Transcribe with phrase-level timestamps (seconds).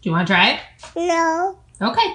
[0.00, 0.60] Do you want to try it?
[0.94, 1.58] No.
[1.80, 2.14] Okay.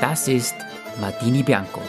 [0.00, 0.54] Das ist
[0.98, 1.82] Martini Bianco.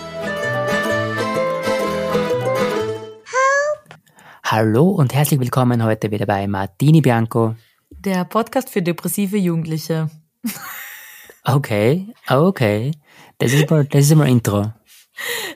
[4.43, 7.55] Hallo und herzlich willkommen heute wieder bei Martini Bianco.
[7.91, 10.09] Der Podcast für depressive Jugendliche.
[11.45, 12.91] Okay, okay.
[13.37, 14.73] Das ist mal, das ist mal Intro.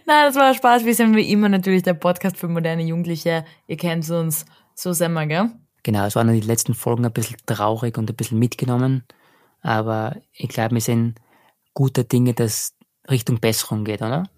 [0.05, 0.85] Nein, das war Spaß.
[0.85, 3.43] Wir sind wie immer natürlich der Podcast für moderne Jugendliche.
[3.67, 5.51] Ihr kennt uns, so sind wir, gell?
[5.83, 9.03] Genau, es waren die letzten Folgen ein bisschen traurig und ein bisschen mitgenommen.
[9.61, 11.15] Aber ich glaube, wir sind
[11.73, 12.75] guter Dinge, dass
[13.09, 14.29] Richtung Besserung geht, oder?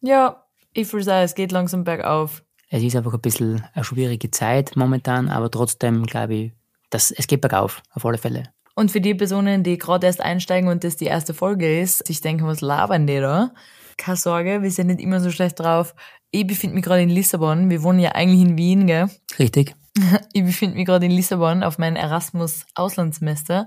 [0.00, 2.42] Ja, ich würde sagen, es geht langsam bergauf.
[2.68, 6.52] Es ist einfach ein bisschen eine schwierige Zeit momentan, aber trotzdem glaube ich,
[6.90, 8.44] dass es geht bergauf, auf alle Fälle.
[8.74, 12.20] Und für die Personen, die gerade erst einsteigen und das die erste Folge ist, sich
[12.20, 13.52] denken, was labern die da?
[13.96, 15.94] Keine Sorge, wir sind nicht immer so schlecht drauf.
[16.32, 17.70] Ich befinde mich gerade in Lissabon.
[17.70, 19.08] Wir wohnen ja eigentlich in Wien, gell?
[19.38, 19.76] Richtig?
[20.32, 23.66] Ich befinde mich gerade in Lissabon auf meinem Erasmus-Auslandssemester.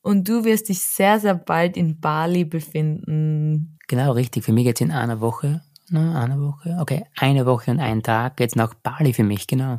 [0.00, 3.78] Und du wirst dich sehr, sehr bald in Bali befinden.
[3.86, 4.44] Genau, richtig.
[4.44, 5.62] Für mich geht's in einer Woche.
[5.90, 6.76] Na, eine Woche?
[6.80, 9.78] Okay, eine Woche und einen Tag geht's nach Bali für mich, genau.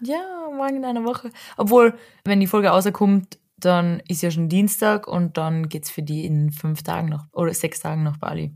[0.00, 0.22] Ja,
[0.54, 1.30] morgen in einer Woche.
[1.56, 6.24] Obwohl, wenn die Folge rauskommt, dann ist ja schon Dienstag und dann geht's für die
[6.24, 8.54] in fünf Tagen noch oder sechs Tagen nach Bali.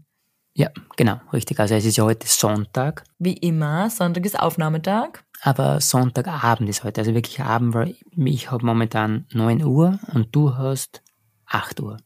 [0.58, 1.60] Ja, genau, richtig.
[1.60, 5.22] Also es ist ja heute Sonntag, Wie immer, Sonntag ist Aufnahmetag.
[5.42, 7.00] aber Sonntagabend ist heute.
[7.00, 11.00] Also wirklich Abend, weil ich habe momentan 9 Uhr und du hast
[11.46, 11.98] 8 Uhr.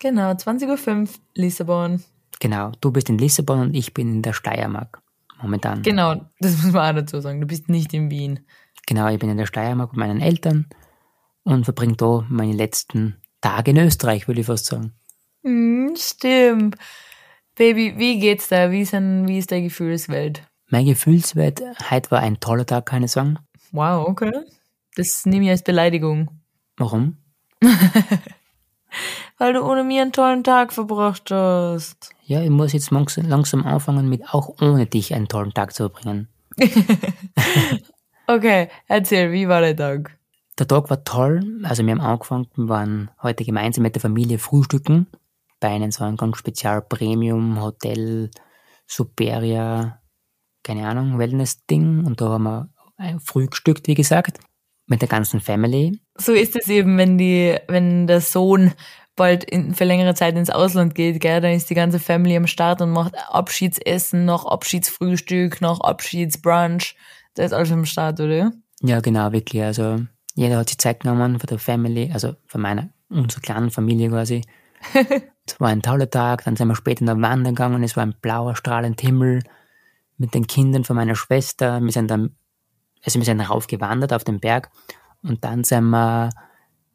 [0.00, 2.02] Genau, 20.05 Uhr, Lissabon.
[2.40, 5.00] Genau, du bist in Lissabon und ich bin in der Steiermark.
[5.40, 5.82] Momentan.
[5.82, 7.40] Genau, das muss man auch dazu sagen.
[7.40, 8.40] Du bist nicht in Wien.
[8.88, 10.66] Genau, ich bin in der Steiermark mit meinen Eltern
[11.44, 14.94] und verbringe da meine letzten Tage in Österreich, würde ich fast sagen.
[15.44, 16.76] Hm, stimmt.
[17.56, 18.70] Baby, wie geht's da?
[18.70, 20.42] Wie ist, denn, wie ist deine Gefühlswelt?
[20.68, 23.38] Mein Gefühlswert, heute war ein toller Tag, kann ich sagen.
[23.70, 24.32] Wow, okay.
[24.96, 26.30] Das nehme ich als Beleidigung.
[26.76, 27.18] Warum?
[29.38, 32.10] Weil du ohne mir einen tollen Tag verbracht hast.
[32.24, 35.88] Ja, ich muss jetzt langsam langsam anfangen, mit auch ohne dich einen tollen Tag zu
[35.88, 36.28] verbringen.
[38.26, 40.16] Okay, erzähl, wie war der Tag?
[40.58, 41.60] Der Tag war toll.
[41.62, 45.06] Also wir haben angefangen, wir waren heute gemeinsam mit der Familie frühstücken.
[45.64, 48.30] Bei einem so einem ganz spezial Premium Hotel
[48.86, 49.98] Superia,
[50.62, 52.04] keine Ahnung, Wellness-Ding.
[52.04, 54.40] Und da haben wir ein frühstückt, wie gesagt,
[54.84, 55.98] mit der ganzen Family.
[56.18, 58.74] So ist es eben, wenn die, wenn der Sohn
[59.16, 62.46] bald in, für längere Zeit ins Ausland geht, gell, dann ist die ganze Family am
[62.46, 66.94] Start und macht Abschiedsessen, noch Abschiedsfrühstück, noch Abschiedsbrunch.
[67.36, 68.52] Da ist alles am Start, oder?
[68.82, 69.62] Ja, genau, wirklich.
[69.62, 70.04] Also
[70.34, 74.42] jeder hat sich Zeit genommen für der Family, also für meine, unsere kleinen Familie quasi.
[75.46, 78.14] es war ein toller Tag, dann sind wir später noch wandern gegangen, es war ein
[78.20, 79.42] blauer, strahlender Himmel
[80.16, 81.80] mit den Kindern von meiner Schwester.
[81.80, 82.36] Wir sind dann,
[83.04, 84.70] also wir sind raufgewandert auf den Berg
[85.22, 86.30] und dann sind wir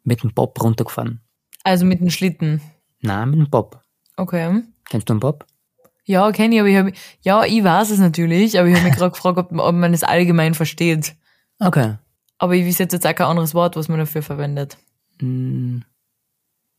[0.02, 1.20] mit dem Bob runtergefahren.
[1.62, 2.60] Also mit dem Schlitten.
[3.00, 3.82] Na, mit dem Bob.
[4.16, 4.62] Okay.
[4.88, 5.46] Kennst du den Bob?
[6.04, 6.86] Ja, kenne ich, aber ich hab,
[7.20, 10.02] ja, ich weiß es natürlich, aber ich habe mich gerade gefragt, ob, ob man es
[10.02, 11.14] allgemein versteht.
[11.58, 11.96] Okay.
[12.38, 14.78] Aber ich wüsste jetzt auch kein anderes Wort, was man dafür verwendet.
[15.20, 15.84] Hm,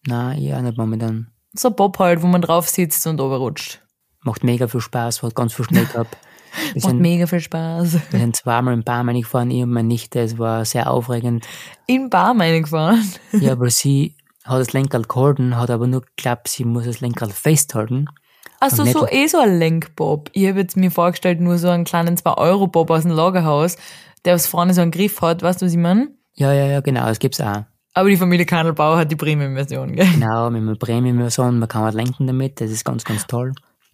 [0.07, 1.31] na, ja, nicht momentan.
[1.53, 3.81] So ein Bob halt, wo man drauf sitzt und runterrutscht.
[4.23, 5.65] Macht mega viel Spaß, hat ganz viel.
[5.71, 7.93] Wir Macht sind, mega viel Spaß.
[8.11, 11.47] wir sind zweimal im Barmen gefahren, ich und meine Nichte, es war sehr aufregend.
[11.87, 13.09] In Bar gefahren.
[13.31, 17.31] Ja, aber sie hat das Lenkrad gehalten, hat aber nur geglaubt, sie muss das Lenkrad
[17.31, 18.07] festhalten.
[18.59, 20.29] Also so eh so ein Lenkbob.
[20.33, 23.77] Ich habe jetzt mir vorgestellt, nur so einen kleinen 2-Euro-Bob aus dem Lagerhaus,
[24.25, 26.09] der aus vorne so einen Griff hat, weißt du, was ich meine?
[26.33, 27.63] Ja, ja, ja, genau, das gibt's auch.
[27.93, 30.07] Aber die Familie Kandelbauer hat die Premium-Version, gell?
[30.13, 33.51] Genau, mit einer Premium-Version, man kann was lenken damit, das ist ganz, ganz toll.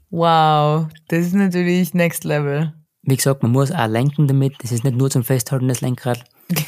[0.10, 2.74] Wow, das ist natürlich Next Level.
[3.02, 6.24] Wie gesagt, man muss auch lenken damit, das ist nicht nur zum Festhalten, das Lenkrad.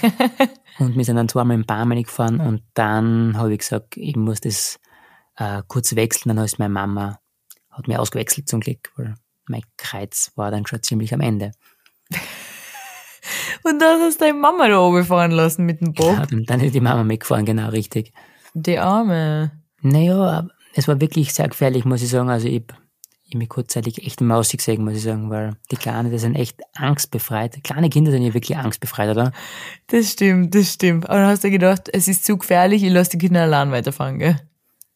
[0.79, 4.41] und wir sind dann zweimal im Barmen gefahren und dann habe ich gesagt, ich muss
[4.41, 4.79] das
[5.37, 7.19] äh, kurz wechseln, dann ist meine Mama,
[7.69, 9.15] hat mir ausgewechselt zum Glück, weil
[9.47, 11.51] mein Kreuz war dann schon ziemlich am Ende.
[13.63, 16.17] Und dann hast du deine Mama da oben fahren lassen mit dem Bob.
[16.17, 18.13] Ja, dann ist die Mama mitgefahren, genau, richtig.
[18.53, 19.51] Die Arme.
[19.81, 22.29] Naja, es war wirklich sehr gefährlich, muss ich sagen.
[22.29, 22.63] Also ich,
[23.25, 26.35] ich mich kurzzeitig echt im Maus gesehen, muss ich sagen, weil die Kleinen, die sind
[26.35, 27.63] echt angstbefreit.
[27.63, 29.31] Kleine Kinder sind ja wirklich angstbefreit, oder?
[29.87, 31.09] Das stimmt, das stimmt.
[31.09, 34.19] Aber dann hast du gedacht, es ist zu gefährlich, ich lasse die Kinder allein weiterfahren,
[34.19, 34.39] gell?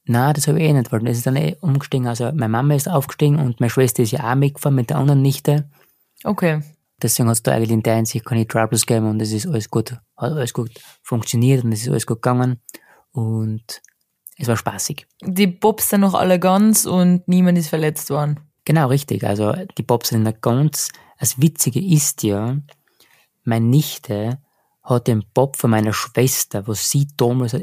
[0.06, 1.08] Na, das habe ich eh nicht wollen.
[1.08, 2.08] Es ist dann eh umgestiegen.
[2.08, 5.22] Also meine Mama ist aufgestiegen und meine Schwester ist ja auch mitgefahren mit der anderen
[5.22, 5.70] Nichte.
[6.26, 6.62] Okay.
[7.04, 9.70] Deswegen hat es da eigentlich in der Hinsicht keine Troubles gegeben und es ist alles
[9.70, 10.02] gut, hat
[10.32, 10.72] alles gut
[11.04, 12.62] funktioniert und es ist alles gut gegangen.
[13.12, 13.82] Und
[14.38, 15.06] es war spaßig.
[15.24, 18.40] Die Bobs sind noch alle ganz und niemand ist verletzt worden.
[18.66, 19.24] Genau, richtig.
[19.26, 20.90] Also die Bobs sind nicht ganz.
[21.20, 22.58] Das Witzige ist ja,
[23.44, 24.40] meine Nichte
[24.82, 27.56] hat den Bob von meiner Schwester, was sie damals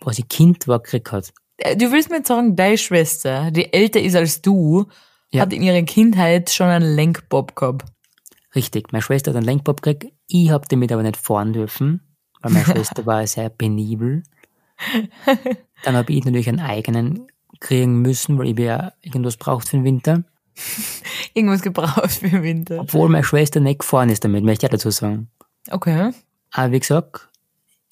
[0.00, 1.32] wo sie Kind war, gekriegt hat.
[1.56, 4.86] Äh, Du willst mir jetzt sagen, deine Schwester, die älter ist als du,
[5.30, 5.42] Ja.
[5.42, 7.84] hat in ihrer Kindheit schon einen Lenkbob gehabt.
[8.58, 10.12] Richtig, meine Schwester hat einen Lenkbob gekriegt.
[10.26, 12.00] Ich hab damit aber nicht fahren dürfen,
[12.40, 14.24] weil meine Schwester war sehr penibel.
[15.84, 17.28] Dann habe ich natürlich einen eigenen
[17.60, 20.24] kriegen müssen, weil ich ja irgendwas braucht für den Winter.
[21.34, 22.80] Irgendwas gebraucht für den Winter.
[22.80, 25.30] Obwohl meine Schwester nicht gefahren ist damit, möchte ich dazu sagen.
[25.70, 26.10] Okay.
[26.50, 27.28] Aber wie gesagt,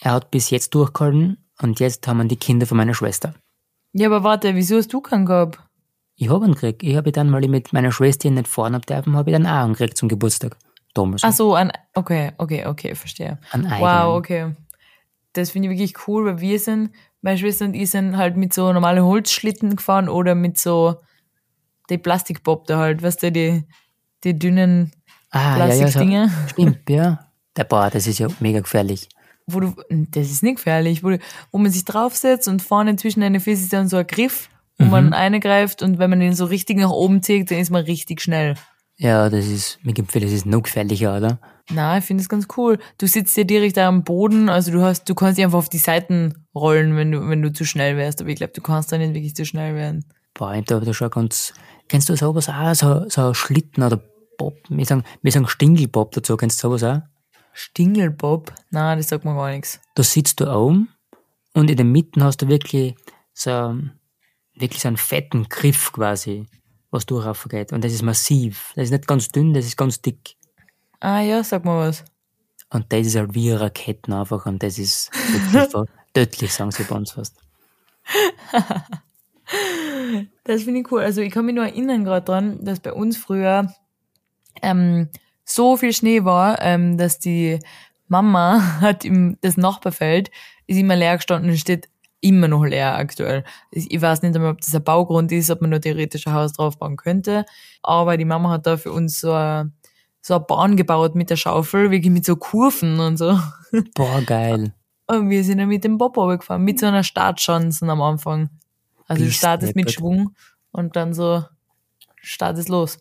[0.01, 3.35] er hat bis jetzt durchgehalten und jetzt haben wir die Kinder von meiner Schwester.
[3.93, 5.61] Ja, aber warte, wieso hast du keinen gehabt?
[6.17, 6.83] Ich habe ihn gekriegt.
[6.83, 9.47] Ich habe dann, weil ich mit meiner Schwester nicht fahren hab dürfen, habe ich dann
[9.47, 10.57] auch einen gekriegt zum Geburtstag.
[10.95, 11.23] Damals.
[11.25, 13.39] Ach so, ein, okay, okay, okay, verstehe.
[13.51, 13.83] Einen eigenen.
[13.83, 14.55] Wow, okay.
[15.35, 16.91] Das finde ich wirklich cool, weil wir sind,
[17.21, 20.97] meine Schwester und ich sind halt mit so normalen Holzschlitten gefahren oder mit so
[21.91, 23.65] die Plastikbob da halt, weißt du, die,
[24.25, 24.93] die dünnen
[25.31, 27.31] ah, ja, ja, so, Plastikdinger, stimmt, ja.
[27.57, 29.09] Der Boah, das ist ja mega gefährlich.
[29.47, 31.19] wo du, das ist nicht gefährlich, wo, du,
[31.53, 34.49] wo man sich draufsetzt und vorne zwischen deine Füße ist dann so ein Griff,
[34.79, 34.91] wo Mhm.
[34.91, 38.21] man eingreift und wenn man den so richtig nach oben zieht, dann ist man richtig
[38.21, 38.55] schnell.
[38.99, 41.39] Ja, das ist, mir gibt das ist noch gefährlicher, oder?
[41.71, 42.79] Na, ich finde es ganz cool.
[42.97, 45.69] Du sitzt ja direkt da am Boden, also du hast, du kannst dich einfach auf
[45.69, 48.21] die Seiten rollen, wenn du, wenn du zu schnell wärst.
[48.21, 50.05] Aber ich glaube, du kannst da nicht wirklich zu schnell werden.
[50.33, 51.53] Boah, ich glaube, da schon ganz,
[51.89, 52.75] kennst du sowas auch?
[52.75, 54.01] So, so Schlitten oder
[54.39, 54.57] Bob?
[54.69, 57.01] Wir sagen, wir sagen Stingelbob dazu, kennst du sowas auch?
[57.53, 58.53] Stingelbob?
[58.71, 59.81] Na, das sagt mir gar nichts.
[59.95, 60.89] Da sitzt du oben
[61.55, 62.95] und in der Mitte hast du wirklich
[63.35, 63.75] so,
[64.57, 66.47] wirklich so einen fetten Griff quasi,
[66.91, 67.73] was durchauf geht.
[67.73, 68.73] Und das ist massiv.
[68.75, 70.37] Das ist nicht ganz dünn, das ist ganz dick.
[71.01, 72.05] Ah ja, sag mal was.
[72.71, 75.11] Und das ist halt wie Raketen einfach und das ist
[76.15, 77.37] tödlich, sagen sie bei uns fast.
[80.45, 81.03] Das finde ich cool.
[81.03, 83.73] Also ich kann mich nur erinnern gerade dran, dass bei uns früher
[84.63, 85.09] ähm,
[85.45, 87.61] so viel Schnee war, ähm, dass die
[88.09, 90.31] Mama hat im das Nachbarfeld
[90.67, 91.89] ist immer leer gestanden und steht
[92.21, 93.45] immer noch leer aktuell.
[93.71, 96.53] Ich weiß nicht einmal, ob das ein Baugrund ist, ob man nur theoretisch ein Haus
[96.53, 97.45] draufbauen könnte.
[97.83, 99.73] Aber die Mama hat da für uns so eine,
[100.21, 103.39] so eine Bahn gebaut mit der Schaufel, wirklich mit so Kurven und so.
[103.95, 104.73] Boah, geil.
[105.09, 108.51] Und wir sind dann mit dem Bob gefahren, mit so einer Startschanze am Anfang.
[109.07, 109.93] Also du Bist startest mit.
[109.93, 110.35] Schwung
[110.73, 111.45] und dann so
[112.21, 112.99] startest los.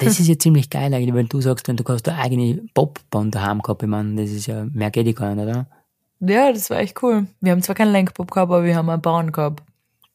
[0.00, 3.30] Das ist ja ziemlich geil eigentlich, wenn du sagst, wenn du hast eine eigene Bobbahn
[3.30, 5.66] daheim gehabt, ich meine, das ist ja, mehr geht ich gar nicht, oder?
[6.24, 7.26] Ja, das war echt cool.
[7.40, 9.62] Wir haben zwar keinen Lenkbob gehabt, aber wir haben einen Bahn gehabt.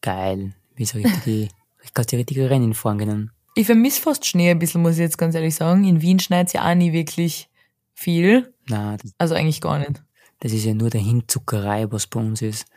[0.02, 0.54] Geil.
[0.76, 1.50] Wie so richtige,
[1.84, 3.32] ich kannst die richtige Rennen fahren können.
[3.56, 5.84] Ich vermisse fast Schnee ein bisschen, muss ich jetzt ganz ehrlich sagen.
[5.84, 7.50] In Wien schneit ja auch nie wirklich
[7.94, 8.54] viel.
[8.70, 10.02] Na, das, Also eigentlich gar nicht.
[10.40, 12.68] das ist ja nur der Hinzuckerei, was bei uns ist.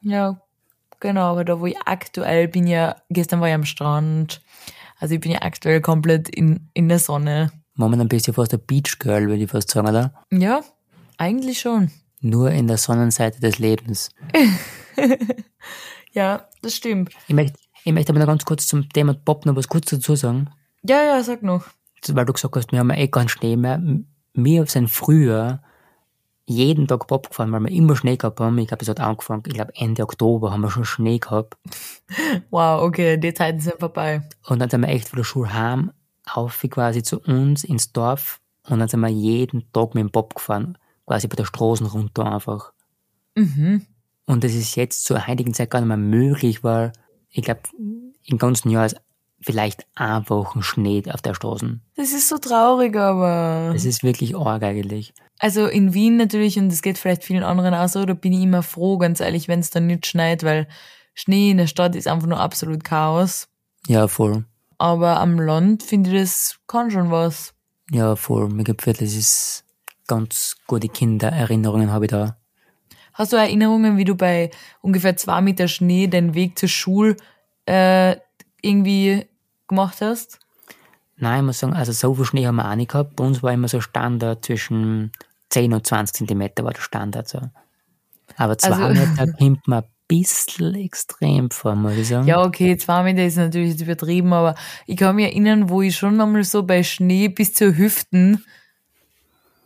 [0.00, 0.40] Ja,
[0.98, 1.30] genau.
[1.32, 4.40] Aber da, wo ich aktuell bin, ja, gestern war ich am Strand.
[4.98, 7.52] Also ich bin ja aktuell komplett in, in der Sonne.
[7.74, 10.14] Momentan bist du ja fast ein Beach Girl, würde ich fast sagen, oder?
[10.32, 10.62] Ja,
[11.18, 11.90] eigentlich schon.
[12.22, 14.10] Nur in der Sonnenseite des Lebens.
[16.12, 17.10] Ja, das stimmt.
[17.26, 20.14] Ich möchte, ich möchte aber noch ganz kurz zum Thema Bob noch was kurz dazu
[20.14, 20.50] sagen.
[20.82, 21.66] Ja, ja, sag noch.
[22.08, 23.80] Weil du gesagt hast, wir haben ja eh keinen Schnee mehr.
[24.34, 25.62] Wir sind früher
[26.44, 28.58] jeden Tag Bob gefahren, weil wir immer Schnee gehabt haben.
[28.58, 31.56] Ich glaube, es hat angefangen, ich glaube Ende Oktober haben wir schon Schnee gehabt.
[32.50, 34.22] Wow, okay, die Zeiten sind vorbei.
[34.46, 35.92] Und dann sind wir echt von der Schule heim,
[36.30, 38.40] auf quasi zu uns ins Dorf.
[38.68, 40.76] Und dann sind wir jeden Tag mit dem Bob gefahren,
[41.12, 42.72] quasi bei der Straßen runter einfach.
[43.34, 43.84] Mhm.
[44.24, 46.92] Und das ist jetzt zur heutigen Zeit gar nicht mehr möglich, weil
[47.28, 47.60] ich glaube,
[48.24, 48.96] im ganzen Jahr ist
[49.42, 51.80] vielleicht eine Woche Schnee auf der Straße.
[51.96, 53.72] Das ist so traurig, aber.
[53.74, 55.12] Das ist wirklich arg eigentlich.
[55.38, 58.44] Also in Wien natürlich, und das geht vielleicht vielen anderen auch so, da bin ich
[58.44, 60.66] immer froh, ganz ehrlich, wenn es dann nicht schneit, weil
[61.12, 63.48] Schnee in der Stadt ist einfach nur absolut Chaos.
[63.86, 64.46] Ja, voll.
[64.78, 67.52] Aber am Land finde ich, das kann schon was.
[67.90, 68.48] Ja, voll.
[68.48, 69.64] Mir gefällt, das ist
[70.06, 72.36] ganz gute Kindererinnerungen habe ich da.
[73.14, 77.16] Hast du Erinnerungen, wie du bei ungefähr zwei Meter Schnee den Weg zur Schule
[77.66, 78.16] äh,
[78.62, 79.26] irgendwie
[79.68, 80.38] gemacht hast?
[81.16, 83.16] Nein, ich muss sagen, also so viel Schnee haben wir auch nicht gehabt.
[83.16, 85.12] Bei uns war immer so Standard zwischen
[85.50, 87.40] 10 und 20 Zentimeter war der Standard so.
[88.36, 92.26] Aber zwei Also- Meter kommt mir ein bisschen extrem vor, muss ich sagen.
[92.26, 94.54] Ja, okay, zwei Meter ist natürlich übertrieben, aber
[94.86, 98.42] ich kann mich erinnern, wo ich schon einmal so bei Schnee bis zur Hüften,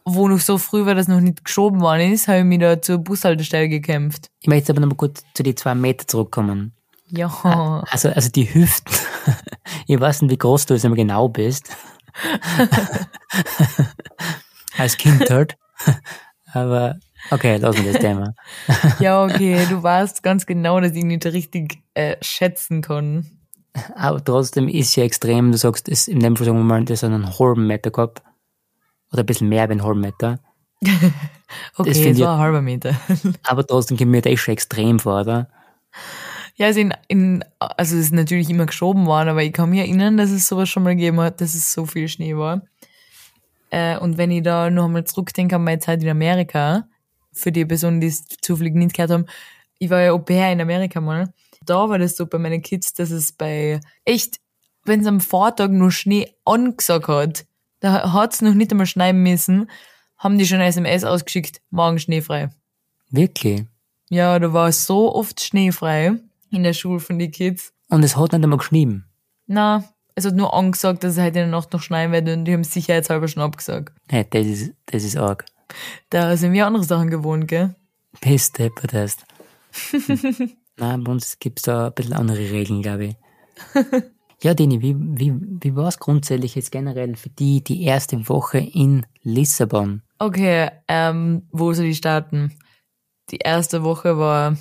[0.08, 2.80] wo noch so früh war, dass noch nicht geschoben worden ist, habe ich mich da
[2.80, 4.30] zur Bushaltestelle gekämpft.
[4.40, 6.72] Ich möchte jetzt aber noch mal kurz zu den zwei Meter zurückkommen.
[7.08, 7.82] Ja.
[7.90, 8.94] Also, also die Hüften.
[9.86, 11.76] ich weiß nicht, wie groß du jetzt immer genau bist.
[14.78, 15.56] Als Kind halt.
[16.52, 16.96] Aber
[17.30, 18.34] okay, lassen wir das Thema.
[19.00, 23.26] Ja, okay, du weißt ganz genau, dass ich nicht richtig äh, schätzen kann.
[23.94, 27.02] Aber trotzdem ist ja extrem, du sagst, es, in dem Fall sagen wir mal, das
[27.02, 28.22] hat einen halben Meter gehabt.
[29.12, 30.38] Oder ein bisschen mehr wie einen halben Meter.
[31.76, 32.96] Okay, Das ich- war ein halber Meter.
[33.44, 35.48] Aber trotzdem kommt mir das schon extrem vor, oder?
[36.56, 39.80] Ja, also, in, in, also es ist natürlich immer geschoben worden, aber ich kann mich
[39.80, 42.62] erinnern, dass es sowas schon mal gegeben hat, dass es so viel Schnee war.
[43.70, 46.88] Äh, und wenn ich da noch einmal zurückdenke an meine Zeit in Amerika,
[47.32, 49.26] für die Personen, die es zufällig nicht gehört haben,
[49.78, 51.32] ich war ja Au in Amerika mal.
[51.64, 54.38] Da war das so bei meinen Kids, dass es bei echt,
[54.84, 57.46] wenn es am Vortag nur Schnee angesagt hat,
[57.80, 59.70] da hat's noch nicht einmal schneien müssen,
[60.18, 62.50] haben die schon eine SMS ausgeschickt, morgen schneefrei.
[63.10, 63.64] Wirklich.
[64.08, 66.14] Ja, da war so oft schneefrei
[66.50, 67.72] in der Schule von den Kids.
[67.88, 69.06] Und es hat nicht einmal geschrieben.
[69.46, 72.44] Na, es hat nur angesagt, dass es heute in der Nacht noch schneien wird und
[72.44, 73.92] die haben es sicherheitshalber schon abgesagt.
[74.08, 75.44] Hey, das ist, das ist arg.
[76.10, 77.74] Da sind wir andere Sachen gewohnt, gell?
[78.20, 78.92] Bist deppert.
[80.78, 83.16] Nein, bei uns gibt's da ein bisschen andere Regeln, glaube ich.
[84.42, 88.58] Ja, Dini, wie, wie, wie war es grundsätzlich jetzt generell für die, die erste Woche
[88.58, 90.02] in Lissabon?
[90.18, 92.52] Okay, ähm, wo soll ich starten?
[93.30, 94.56] Die erste Woche war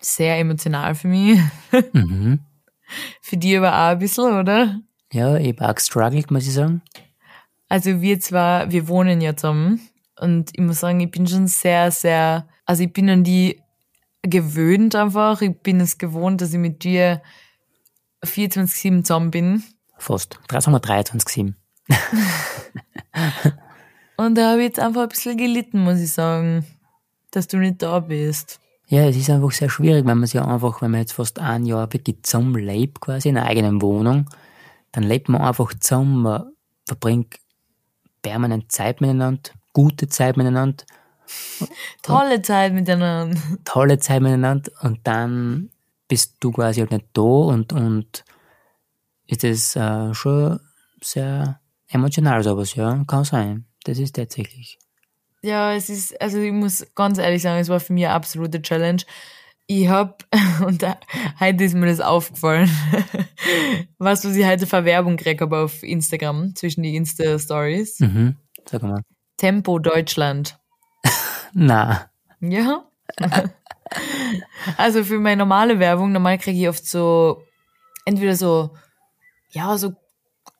[0.00, 1.38] sehr emotional für mich.
[1.92, 2.40] Mhm.
[3.22, 4.80] für die aber auch ein bisschen, oder?
[5.12, 6.82] Ja, ich habe auch gestruggelt, muss ich sagen.
[7.68, 9.80] Also wir zwar, wir wohnen ja zusammen
[10.20, 13.62] und ich muss sagen, ich bin schon sehr, sehr, also ich bin an die
[14.22, 15.42] gewöhnt einfach.
[15.42, 17.22] Ich bin es gewohnt, dass ich mit dir
[18.24, 19.62] 24-7 zusammen bin.
[19.98, 20.38] Fast.
[20.48, 21.54] Drei- sagen wir 23,7.
[24.16, 26.64] Und da habe ich jetzt einfach ein bisschen gelitten, muss ich sagen,
[27.30, 28.60] dass du nicht da bist.
[28.88, 31.64] Ja, es ist einfach sehr schwierig, wenn man sich einfach, wenn man jetzt fast ein
[31.64, 34.28] Jahr wirklich zusammen lebt, quasi in einer eigenen Wohnung,
[34.92, 36.52] dann lebt man einfach zusammen, man
[36.86, 37.36] verbringt
[38.20, 40.84] permanent Zeit miteinander, gute Zeit miteinander,
[42.02, 43.40] Tolle Zeit miteinander.
[43.64, 45.70] tolle Zeit miteinander und dann
[46.12, 48.22] bist du quasi halt nicht da und, und
[49.26, 50.60] ist das äh, schon
[51.00, 53.64] sehr emotional sowas, ja, kann sein.
[53.84, 54.78] Das ist tatsächlich.
[55.40, 58.60] Ja, es ist, also ich muss ganz ehrlich sagen, es war für mich eine absolute
[58.60, 59.00] Challenge.
[59.66, 60.24] Ich hab,
[60.66, 60.98] und da,
[61.40, 62.68] heute ist mir das aufgefallen,
[63.98, 68.00] was, was ich heute für Werbung gekriegt habe auf Instagram, zwischen die Insta-Stories.
[68.00, 68.36] Mhm.
[68.70, 69.00] Sag mal.
[69.38, 70.58] Tempo Deutschland.
[71.54, 72.84] Na, Ja.
[74.76, 77.42] Also für meine normale Werbung, normal kriege ich oft so,
[78.04, 78.70] entweder so,
[79.50, 79.94] ja, so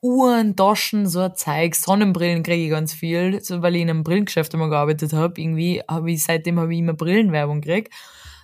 [0.01, 4.03] Uhren, Taschen, so ein Zeug, Sonnenbrillen kriege ich ganz viel, so, weil ich in einem
[4.03, 5.39] Brillengeschäft immer gearbeitet habe.
[5.39, 7.93] Irgendwie habe ich, seitdem habe ich immer Brillenwerbung gekriegt.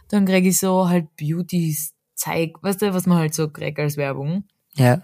[0.10, 4.46] Dann kriege ich so halt Beauty-Zeug, weißt du, was man halt so kriegt als Werbung.
[4.76, 5.02] ja.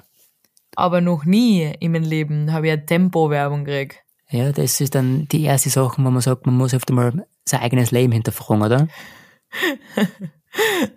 [0.77, 4.03] Aber noch nie in meinem Leben habe ich eine Tempo-Werbung gekriegt.
[4.29, 7.61] Ja, das ist dann die erste Sache, wo man sagt, man muss oft einmal sein
[7.61, 8.87] eigenes Leben hinterfragen, oder?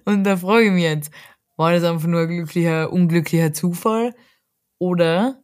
[0.05, 1.11] Und da frage ich mich jetzt,
[1.57, 4.15] war das einfach nur ein glücklicher, unglücklicher Zufall?
[4.79, 5.43] Oder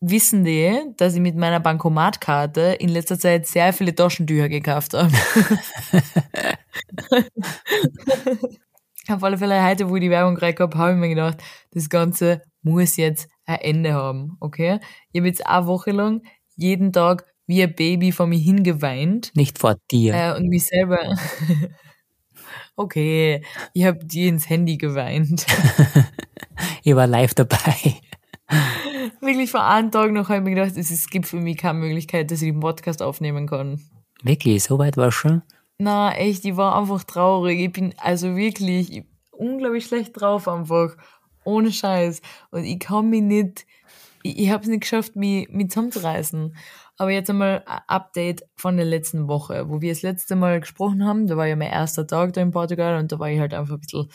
[0.00, 5.12] wissen die, dass ich mit meiner Bankomatkarte in letzter Zeit sehr viele Taschentücher gekauft habe?
[9.08, 11.38] Auf alle Fälle heute, wo ich die Werbung gekriegt habe, habe ich mir gedacht,
[11.70, 14.80] das Ganze muss jetzt ein Ende haben, okay?
[15.12, 16.22] Ich habe jetzt eine Woche lang
[16.56, 20.14] jeden Tag wie ein Baby vor mir hingeweint Nicht vor dir.
[20.14, 20.98] äh, und mich selber.
[22.76, 23.42] Okay,
[23.72, 25.46] ich habe dir ins Handy geweint.
[26.82, 27.74] Ich war live dabei.
[29.20, 32.30] Wirklich vor einem Tag noch habe ich mir gedacht, es, gibt für mich keine Möglichkeit,
[32.30, 33.80] dass ich den Podcast aufnehmen kann.
[34.22, 35.42] Wirklich, so weit war schon.
[35.78, 37.60] Na, echt, ich war einfach traurig.
[37.60, 40.96] Ich bin also wirklich ich, unglaublich schlecht drauf einfach.
[41.44, 42.22] Ohne Scheiß.
[42.50, 43.66] Und ich kann mich nicht,
[44.22, 46.56] ich, ich habe es nicht geschafft, mich, mich zusammenzureißen.
[46.98, 51.04] Aber jetzt einmal ein Update von der letzten Woche, wo wir das letzte Mal gesprochen
[51.04, 51.26] haben.
[51.26, 53.74] Da war ja mein erster Tag da in Portugal und da war ich halt einfach
[53.74, 54.08] ein bisschen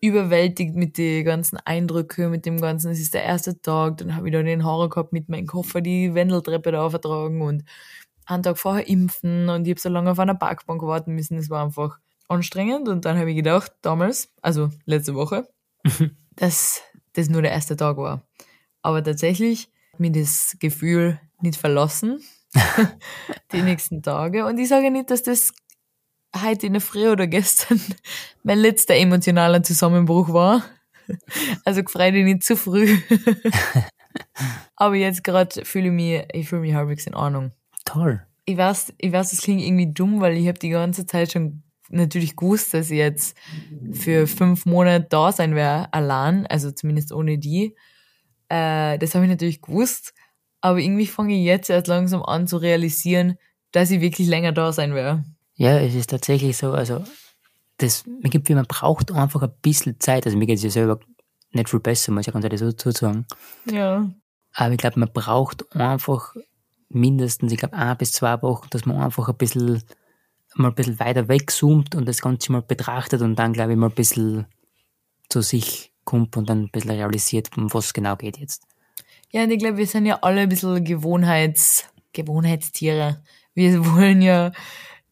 [0.00, 4.28] überwältigt mit den ganzen Eindrücken, mit dem ganzen, es ist der erste Tag, dann habe
[4.28, 7.64] ich da den Horror gehabt mit meinem Koffer, die Wendeltreppe da aufgetragen und
[8.24, 11.50] einen Tag vorher impfen und ich habe so lange auf einer Parkbank warten müssen, das
[11.50, 15.46] war einfach anstrengend und dann habe ich gedacht, damals, also letzte Woche,
[16.36, 16.82] dass
[17.12, 18.22] das nur der erste Tag war.
[18.82, 22.22] Aber tatsächlich hat mir das Gefühl nicht verlassen,
[23.52, 25.52] die nächsten Tage und ich sage nicht, dass das
[26.36, 27.80] heute in der Früh oder gestern
[28.42, 30.64] mein letzter emotionaler Zusammenbruch war.
[31.64, 32.96] Also gefreut dich nicht zu früh.
[34.76, 37.50] Aber jetzt gerade fühle ich mich, ich fühle mich halbwegs in Ordnung.
[37.84, 38.24] Toll.
[38.44, 41.64] Ich weiß, ich weiß, das klingt irgendwie dumm, weil ich habe die ganze Zeit schon
[41.88, 43.36] natürlich gewusst, dass ich jetzt
[43.92, 47.74] für fünf Monate da sein werde, allein, also zumindest ohne die.
[48.48, 50.14] Äh, das habe ich natürlich gewusst,
[50.60, 53.36] aber irgendwie fange ich jetzt erst langsam an zu realisieren,
[53.72, 55.24] dass ich wirklich länger da sein werde.
[55.54, 57.04] Ja, es ist tatsächlich so, also,
[57.78, 60.26] das, man gibt, man braucht einfach ein bisschen Zeit.
[60.26, 61.00] Also, mir geht es ja selber
[61.52, 63.26] nicht viel besser, muss ich ganz ehrlich so sagen.
[63.70, 64.10] Ja.
[64.52, 66.34] Aber ich glaube, man braucht einfach
[66.88, 69.82] mindestens, ich glaube, ein bis zwei Wochen, dass man einfach ein bisschen
[70.54, 73.88] mal ein bisschen weiter wegzoomt und das Ganze mal betrachtet und dann, glaube ich, mal
[73.88, 74.46] ein bisschen
[75.28, 78.66] zu sich kommt und dann ein bisschen realisiert, um was es genau geht jetzt.
[79.32, 83.22] Ja, und ich glaube, wir sind ja alle ein bisschen Gewohnheits, Gewohnheitstiere.
[83.54, 84.52] Wir wollen ja,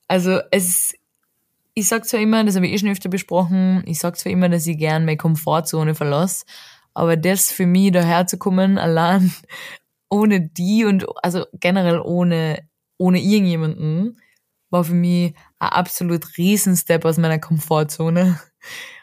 [0.08, 0.94] also es,
[1.74, 4.48] ich sag zwar immer, das habe ich eh schon öfter besprochen, ich sag zwar immer,
[4.48, 6.44] dass ich gern meine Komfortzone verlasse,
[6.94, 9.32] aber das für mich daherzukommen, allein
[10.10, 14.20] ohne die und also generell ohne, ohne irgendjemanden,
[14.70, 18.40] war für mich ein absolut Riesenstep aus meiner Komfortzone.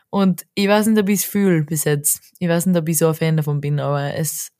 [0.09, 2.21] Und ich weiß nicht, ob ich es fühle bis jetzt.
[2.39, 4.51] Ich weiß nicht, ob ich so ein Fan davon bin, aber es,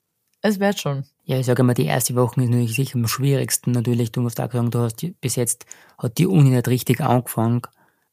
[0.46, 1.04] es wird schon.
[1.24, 3.72] Ja, ich sage immer, die erste Woche ist natürlich sicher am schwierigsten.
[3.72, 5.66] Natürlich, du musst auch sagen, du hast bis jetzt
[5.98, 7.62] hat die Uni nicht richtig angefangen.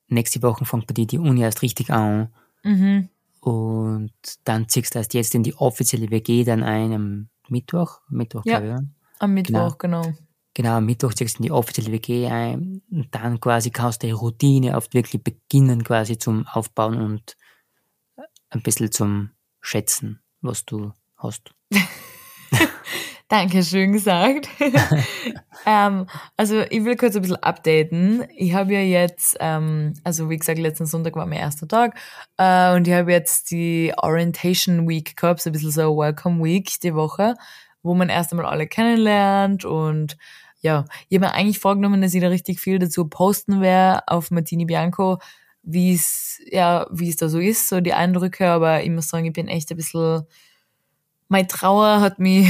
[0.07, 2.33] Nächste Woche fängt bei dir die Uni erst richtig an.
[2.63, 3.09] Mhm.
[3.39, 4.11] Und
[4.45, 7.99] dann ziehst du erst jetzt in die offizielle WG dann ein am Mittwoch.
[8.09, 8.59] Mittwoch, Ja.
[8.59, 8.87] glaube ich.
[9.19, 10.13] Am Mittwoch, genau.
[10.55, 14.07] Genau, am Mittwoch ziehst du in die offizielle WG ein und dann quasi kannst du
[14.07, 17.35] die Routine oft wirklich beginnen quasi zum Aufbauen und
[18.49, 21.53] ein bisschen zum Schätzen, was du hast.
[23.33, 24.47] Danke, schön gesagt.
[25.65, 26.05] ähm,
[26.37, 28.27] also ich will kurz ein bisschen updaten.
[28.37, 31.97] Ich habe ja jetzt, ähm, also wie gesagt, letzten Sonntag war mein erster Tag
[32.37, 36.43] äh, und ich habe jetzt die Orientation Week gehabt, so ein bisschen so eine Welcome
[36.43, 37.33] Week die Woche,
[37.81, 40.15] wo man erst einmal alle kennenlernt und
[40.61, 44.29] ja, ich habe mir eigentlich vorgenommen, dass ich da richtig viel dazu posten werde auf
[44.29, 45.17] Martini Bianco,
[45.63, 49.25] wie es ja, wie es da so ist, so die Eindrücke, aber ich muss sagen,
[49.25, 50.21] ich bin echt ein bisschen
[51.33, 52.47] meine Trauer hat mich,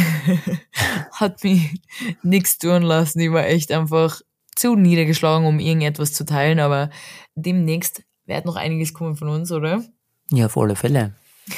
[1.14, 1.82] hat mich
[2.22, 3.22] nichts tun lassen.
[3.22, 4.22] Ich war echt einfach
[4.56, 6.90] zu niedergeschlagen, um irgendetwas zu teilen, aber
[7.34, 9.86] demnächst wird noch einiges kommen von uns, oder?
[10.32, 11.16] Ja, auf alle Fälle.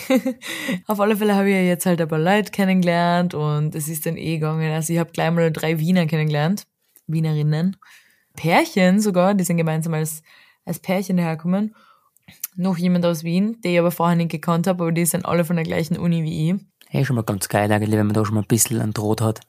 [0.87, 4.07] Auf alle Fälle habe ich ja jetzt halt ein paar Leute kennengelernt und es ist
[4.07, 4.71] dann eh gegangen.
[4.71, 6.65] Also ich habe gleich mal drei Wiener kennengelernt,
[7.05, 7.77] Wienerinnen.
[8.35, 10.23] Pärchen sogar, die sind gemeinsam als,
[10.65, 11.75] als Pärchen hergekommen.
[12.55, 15.45] Noch jemand aus Wien, den ich aber vorher nicht gekannt habe, aber die sind alle
[15.45, 16.55] von der gleichen Uni wie ich.
[16.89, 19.21] Hey, schon mal ganz geil eigentlich, wenn man da schon mal ein bisschen einen Draht
[19.21, 19.41] hat.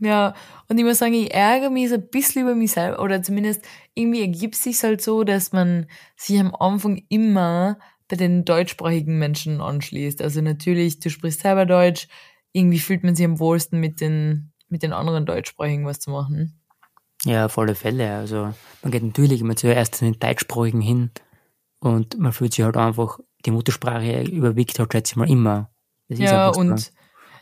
[0.00, 0.34] Ja,
[0.68, 3.62] und ich muss sagen, ich ärgere mich so ein bisschen über mich selber, oder zumindest
[3.94, 7.78] irgendwie ergibt es sich halt so, dass man sich am Anfang immer
[8.08, 10.22] bei den deutschsprachigen Menschen anschließt.
[10.22, 12.06] Also natürlich, du sprichst selber Deutsch,
[12.52, 16.60] irgendwie fühlt man sich am wohlsten mit den, mit den anderen Deutschsprachigen was zu machen.
[17.24, 18.14] Ja, auf alle Fälle.
[18.14, 21.10] Also man geht natürlich immer zuerst zu den Deutschsprachigen hin
[21.80, 25.70] und man fühlt sich halt einfach, die Muttersprache überwiegt halt, schätze ich mal, immer.
[26.08, 26.92] Das Ja, und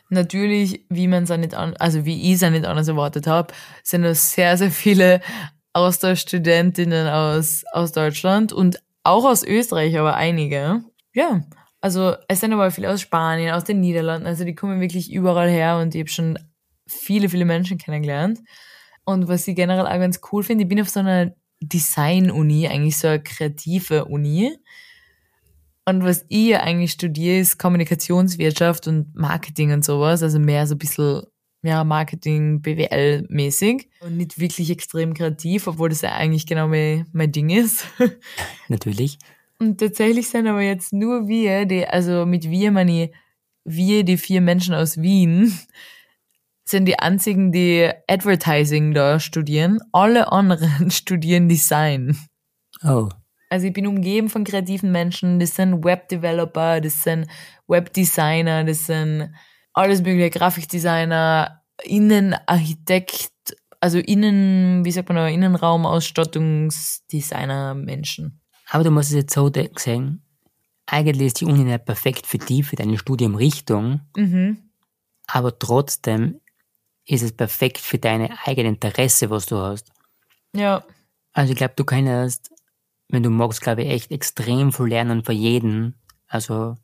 [0.09, 3.53] natürlich, wie man es nicht an, also wie ich es nicht anders erwartet habe,
[3.83, 5.21] sind da sehr, sehr viele
[5.73, 10.83] Austauschstudentinnen aus, aus Deutschland und auch aus Österreich, aber einige.
[11.13, 11.41] Ja,
[11.81, 15.49] also es sind aber viele aus Spanien, aus den Niederlanden, also die kommen wirklich überall
[15.49, 16.39] her und ich habe schon
[16.87, 18.39] viele, viele Menschen kennengelernt.
[19.05, 22.97] Und was ich generell auch ganz cool finde, ich bin auf so einer Design-Uni, eigentlich
[22.97, 24.57] so eine kreative Uni.
[25.87, 30.21] Und was ich ja eigentlich studiere, ist Kommunikationswirtschaft und Marketing und sowas.
[30.21, 31.21] Also mehr so ein bisschen,
[31.63, 33.87] ja, Marketing, BWL-mäßig.
[34.01, 37.85] Und nicht wirklich extrem kreativ, obwohl das ja eigentlich genau mein, mein Ding ist.
[38.67, 39.17] Natürlich.
[39.59, 43.11] Und tatsächlich sind aber jetzt nur wir, die, also mit wir meine ich,
[43.63, 45.57] wir, die vier Menschen aus Wien,
[46.65, 49.79] sind die einzigen, die Advertising da studieren.
[49.93, 52.17] Alle anderen studieren Design.
[52.83, 53.07] Oh,
[53.49, 57.27] Also ich bin umgeben von kreativen Menschen, das sind Webdeveloper, das sind
[57.67, 59.33] Webdesigner, das sind
[59.73, 63.31] alles mögliche Grafikdesigner, Innenarchitekt,
[63.79, 68.41] also Innen, wie sagt man da, Innenraumausstattungsdesigner Menschen.
[68.69, 70.23] aber du musst es jetzt so sehen,
[70.87, 74.57] eigentlich ist die Uni nicht perfekt für dich, für deine Studiumrichtung, Mhm.
[75.27, 76.39] aber trotzdem
[77.05, 79.89] ist es perfekt für deine eigene Interesse, was du hast.
[80.53, 80.83] Ja,
[81.33, 82.51] Also ich glaube, du kannst,
[83.09, 85.93] wenn du magst, glaube ich, echt extrem viel lernen von jedem.
[86.27, 86.75] Also,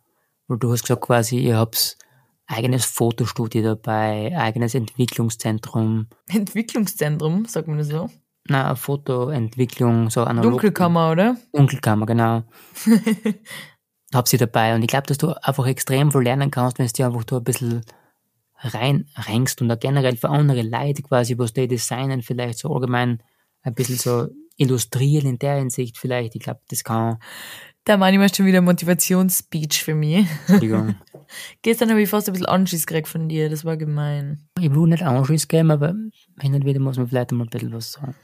[0.48, 1.98] weil du hast gesagt quasi, ihr habt
[2.46, 8.10] eigenes Fotostudio dabei, eigenes Entwicklungszentrum, Entwicklungszentrum, sagt man das so.
[8.48, 10.52] na, Fotoentwicklung, so analog.
[10.52, 11.38] Dunkelkammer, oder?
[11.54, 12.44] Dunkelkammer, genau.
[14.14, 16.94] Hab sie dabei und ich glaube, dass du einfach extrem viel lernen kannst, wenn du
[16.94, 17.82] dir einfach da ein bisschen
[18.58, 23.24] rein reingst und auch generell für andere Leute quasi, was die designen, vielleicht so allgemein
[23.64, 26.36] ein bisschen so illustrieren in der Hinsicht vielleicht.
[26.36, 27.18] Ich glaube, das kann,
[27.86, 30.28] Da meine ich mal schon wieder Motivationsspeech für mich.
[30.48, 30.96] Entschuldigung,
[31.64, 34.48] Gestern habe ich fast ein bisschen Anschiss gekriegt von dir, das war gemein.
[34.60, 35.96] ich will nicht Anschiss geben, aber
[36.40, 38.16] hin und wieder muss man vielleicht mal ein bisschen was sagen.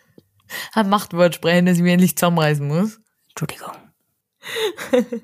[0.74, 3.00] Ein Machtwort sprechen, das ich mir endlich zusammenreißen muss.
[3.30, 3.72] Entschuldigung.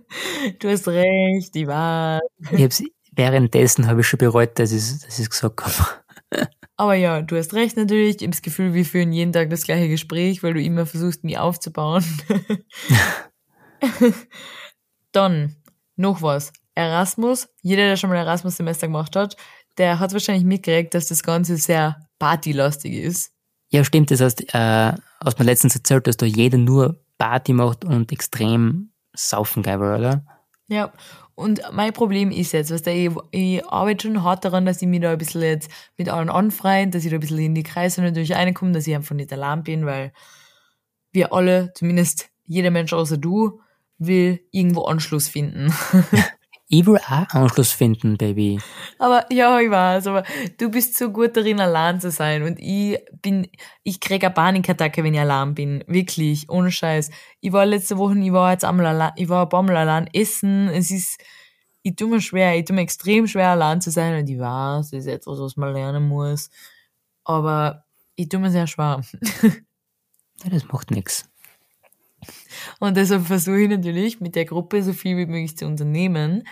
[0.59, 2.19] Du hast recht, die war.
[2.51, 6.04] Ich hab's, währenddessen habe ich schon bereut, dass ich dass ich gesagt habe.
[6.77, 8.17] Aber ja, du hast recht natürlich.
[8.17, 11.23] Ich habe das Gefühl, wir führen jeden Tag das gleiche Gespräch, weil du immer versuchst,
[11.23, 12.03] mich aufzubauen.
[15.11, 15.55] Dann
[15.95, 16.51] noch was.
[16.73, 17.47] Erasmus.
[17.61, 19.37] Jeder, der schon mal Erasmus-Semester gemacht hat,
[19.77, 23.31] der hat wahrscheinlich mitgekriegt, dass das Ganze sehr partylastig ist.
[23.69, 24.11] Ja, stimmt.
[24.11, 28.91] Das heißt, äh, hast mir letztens erzählt, dass da jeder nur Party macht und extrem
[29.13, 30.25] saufen geil oder?
[30.67, 30.91] Ja,
[31.35, 34.87] und mein Problem ist jetzt, weißt du, ich, ich arbeite schon hart daran, dass ich
[34.87, 37.61] mich da ein bisschen jetzt mit allen anfreien, dass ich da ein bisschen in die
[37.63, 40.11] Kreise natürlich reinkomme, dass ich einfach nicht allein bin, weil
[41.11, 43.61] wir alle, zumindest jeder Mensch außer du,
[43.97, 45.73] will irgendwo Anschluss finden.
[46.77, 48.59] Ich will auch Anschluss finden, Baby.
[48.99, 50.23] Aber ja, ich weiß, aber
[50.57, 52.43] du bist so gut darin, allein zu sein.
[52.43, 53.47] Und ich bin,
[53.83, 55.85] ich krieg eine Panikattacke, wenn ich allein bin.
[55.87, 57.11] Wirklich, ohne Scheiß.
[57.39, 60.09] Ich war letzte Woche, ich war jetzt einmal allein, ich war ein paar Mal allein
[60.13, 60.67] essen.
[60.67, 61.17] Es ist,
[61.81, 64.19] ich tue mir schwer, ich tue mir extrem schwer, allein zu sein.
[64.19, 66.49] Und ich weiß, das ist etwas, was man lernen muss.
[67.23, 67.85] Aber
[68.17, 69.01] ich tue mir sehr schwer.
[70.43, 71.23] Ja, das macht nix.
[72.79, 76.47] Und deshalb versuche ich natürlich mit der Gruppe so viel wie möglich zu unternehmen.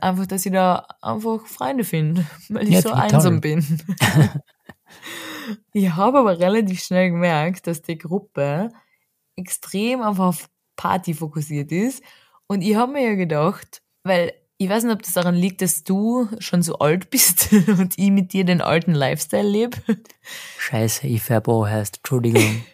[0.00, 3.64] Einfach, dass ich da einfach Freunde finde, weil ich Ja, so einsam bin.
[5.72, 8.70] ich habe aber relativ schnell gemerkt, dass die Gruppe
[9.36, 12.02] extrem einfach auf Party fokussiert ist.
[12.46, 15.84] Und ich habe mir ja gedacht, weil ich weiß nicht, ob das daran liegt, dass
[15.84, 19.78] du schon so alt bist und ich mit dir den alten Lifestyle lebe.
[20.58, 22.64] Scheiße, ich verbo heißt, Entschuldigung.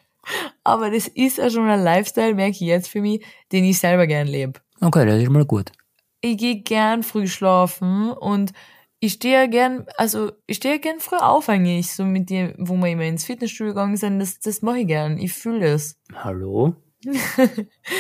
[0.65, 4.07] Aber das ist ja schon ein Lifestyle, merke ich jetzt für mich, den ich selber
[4.07, 4.61] gern lebe.
[4.81, 5.73] Okay, das ist mal gut.
[6.21, 8.53] ich gehe gern früh schlafen und
[9.01, 12.55] ich stehe ja gern, also ich stehe ja gern früh auf eigentlich, so mit dir,
[12.57, 16.01] wo wir immer ins Fitnessstudio gegangen sind, das, das mache ich gern, ich fühle das.
[16.15, 16.75] Hallo?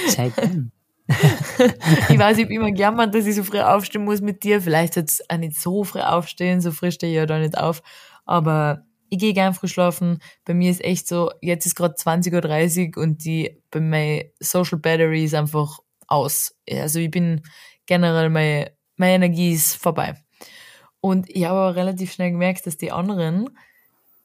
[0.08, 0.72] Zeit denn?
[2.08, 4.96] Ich weiß, ich hab immer gejammert, dass ich so früh aufstehen muss mit dir, vielleicht
[4.96, 7.82] jetzt auch nicht so früh aufstehen, so früh stehe ich ja da nicht auf,
[8.24, 12.96] aber ich gehe gern früh schlafen, bei mir ist echt so, jetzt ist gerade 20.30
[12.96, 16.54] Uhr und die, bei meiner Social Battery ist einfach aus.
[16.70, 17.42] Also ich bin
[17.86, 20.14] generell, meine, meine Energie ist vorbei.
[21.00, 23.50] Und ich habe aber relativ schnell gemerkt, dass die anderen,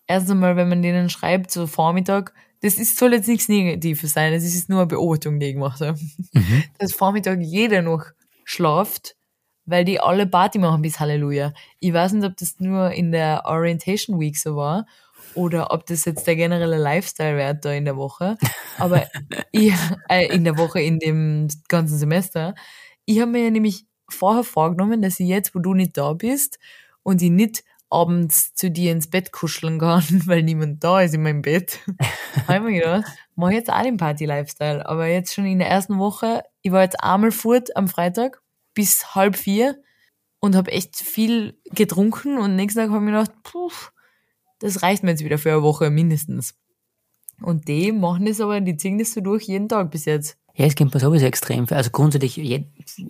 [0.08, 4.34] erst einmal, wenn man denen schreibt, so Vormittag, das ist, soll jetzt nichts Negatives sein,
[4.34, 5.99] das ist nur eine Beobachtung, die ich gemacht habe.
[6.34, 6.63] Mhm.
[6.78, 8.06] Dass Vormittag jeder noch
[8.43, 9.15] schlaft,
[9.69, 11.53] weil die alle Party machen bis Halleluja.
[11.79, 14.86] Ich weiß nicht, ob das nur in der Orientation Week so war
[15.36, 18.38] oder ob das jetzt der generelle Lifestyle wird da in der Woche.
[18.77, 19.05] Aber
[19.51, 19.73] ich,
[20.10, 22.55] äh, in der Woche, in dem ganzen Semester.
[23.05, 26.60] Ich habe mir ja nämlich vorher vorgenommen, dass ich jetzt, wo du nicht da bist
[27.03, 31.23] und ich nicht abends zu dir ins Bett kuscheln kann, weil niemand da ist in
[31.23, 31.79] meinem Bett,
[32.47, 34.88] habe ich mir gedacht, mach jetzt auch den Party-Lifestyle.
[34.88, 38.41] Aber jetzt schon in der ersten Woche, ich war jetzt einmal fort am Freitag
[38.73, 39.82] bis halb vier
[40.39, 43.71] und habe echt viel getrunken und nächsten Tag habe ich mir gedacht, puh,
[44.60, 46.55] das reicht mir jetzt wieder für eine Woche mindestens.
[47.41, 50.38] Und die machen das aber, die ziehen das so durch jeden Tag bis jetzt.
[50.55, 51.77] Ja, es gibt mir sowieso extrem viel.
[51.77, 52.65] Also grundsätzlich, je-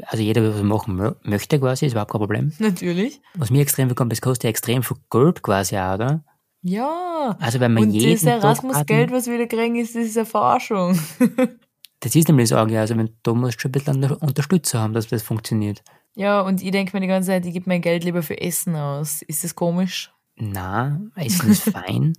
[0.06, 2.54] also jeder, der was machen mö- möchte quasi, ist überhaupt kein Problem.
[2.60, 3.22] Natürlich.
[3.34, 6.24] Was mir extrem viel kommt, das kostet ja extrem viel Geld quasi auch, oder?
[6.62, 7.36] Ja.
[7.40, 10.26] Also wenn man Und jeden das Erasmus-Geld, was wir da kriegen, ist, das ist eine
[10.28, 11.00] Verarschung.
[12.02, 14.94] Das ist nämlich so, ja, also wenn, du musst schon ein bisschen Unter- Unterstützer haben,
[14.94, 15.84] dass das funktioniert.
[16.16, 18.76] Ja, und ich denke mir die ganze Zeit, ich gebe mein Geld lieber für Essen
[18.76, 19.22] aus.
[19.22, 20.12] Ist das komisch?
[20.36, 22.14] Na, Essen ist fein.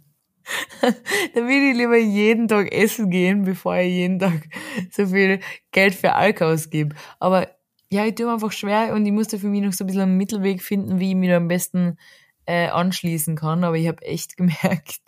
[1.35, 4.49] Dann will ich lieber jeden Tag essen gehen, bevor ich jeden Tag
[4.91, 5.41] so viel
[5.71, 6.95] Geld für Alkohol ausgebe.
[7.19, 7.49] Aber
[7.91, 10.03] ja, ich tue mir einfach schwer und ich musste für mich noch so ein bisschen
[10.03, 11.99] einen Mittelweg finden, wie ich mich da am besten
[12.47, 13.65] äh, anschließen kann.
[13.65, 15.01] Aber ich habe echt gemerkt,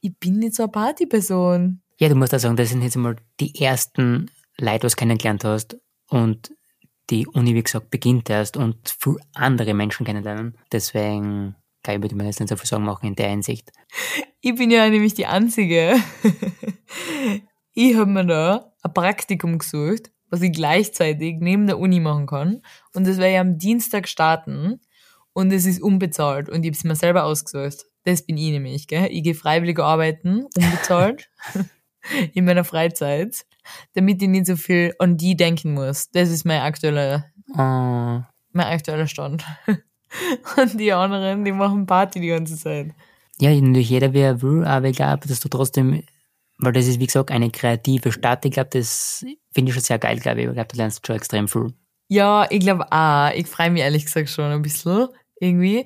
[0.00, 1.80] ich bin nicht so eine Partyperson.
[1.98, 5.44] Ja, du musst auch sagen, das sind jetzt einmal die ersten Leute, was du kennengelernt
[5.44, 5.78] hast
[6.08, 6.52] und
[7.10, 10.58] die Uni, wie gesagt, beginnt erst und viele andere Menschen kennenlernen.
[10.72, 13.70] Deswegen, glaube ich, würde man jetzt nicht so viel Sorgen machen in der Hinsicht.
[14.40, 15.96] Ich bin ja nämlich die Einzige.
[17.72, 22.62] ich habe mir da ein Praktikum gesucht, was ich gleichzeitig neben der Uni machen kann.
[22.92, 24.80] Und das werde ich am Dienstag starten.
[25.32, 26.48] Und es ist unbezahlt.
[26.48, 27.86] Und ich habe es mir selber ausgesucht.
[28.04, 29.08] Das bin ich nämlich, gell?
[29.10, 31.28] Ich gehe freiwillig arbeiten, unbezahlt,
[32.34, 33.44] in meiner Freizeit,
[33.94, 36.10] damit ich nicht so viel an die denken muss.
[36.10, 37.56] Das ist mein aktueller, Oh,
[38.52, 39.44] mein aktueller Stand.
[40.56, 42.92] Und die anderen, die machen Party die ganze Zeit.
[43.38, 46.02] ja, natürlich jeder, wie er will, aber ich glaube, dass du trotzdem,
[46.58, 49.98] weil das ist, wie gesagt, eine kreative Stadt, ich glaube, das finde ich schon sehr
[49.98, 50.46] geil, glaube ich.
[50.46, 51.72] Ich glaube, du lernst schon extrem viel.
[52.08, 53.30] Ja, ich glaube auch.
[53.34, 55.08] Ich freue mich ehrlich gesagt schon ein bisschen.
[55.40, 55.84] Irgendwie.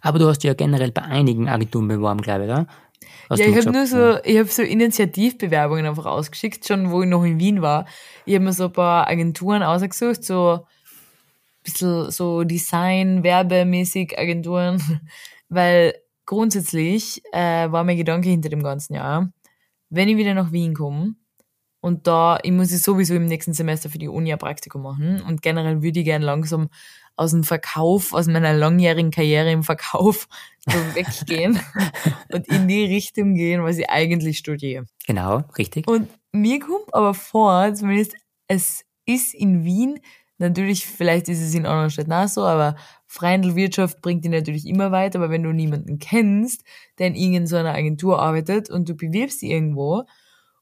[0.00, 2.66] Aber du hast dich ja generell bei einigen Agenturen beworben, glaube ich, oder?
[3.30, 7.08] Hast ja, ich habe nur so, ich habe so Initiativbewerbungen einfach ausgeschickt, schon wo ich
[7.08, 7.86] noch in Wien war.
[8.24, 14.82] Ich habe mir so ein paar Agenturen ausgesucht, so ein bisschen so Design, Werbemäßig Agenturen,
[15.48, 15.94] weil
[16.26, 19.32] grundsätzlich äh, war mein Gedanke hinter dem ganzen Jahr,
[19.90, 21.14] wenn ich wieder nach Wien komme
[21.80, 25.20] und da, ich muss ich sowieso im nächsten Semester für die Uni ein Praktikum machen
[25.22, 26.68] und generell würde ich gerne langsam
[27.22, 30.28] aus dem Verkauf, aus meiner langjährigen Karriere im Verkauf
[30.66, 31.60] so weggehen
[32.32, 34.86] und in die Richtung gehen, was ich eigentlich studiere.
[35.06, 35.88] Genau, richtig.
[35.88, 38.14] Und mir kommt aber vor, zumindest
[38.48, 40.00] es ist in Wien,
[40.38, 44.90] natürlich, vielleicht ist es in anderen Städten auch so, aber Freihandelwirtschaft bringt dich natürlich immer
[44.90, 46.64] weiter, aber wenn du niemanden kennst,
[46.98, 50.04] der in irgendeiner Agentur arbeitet und du bewirbst dich irgendwo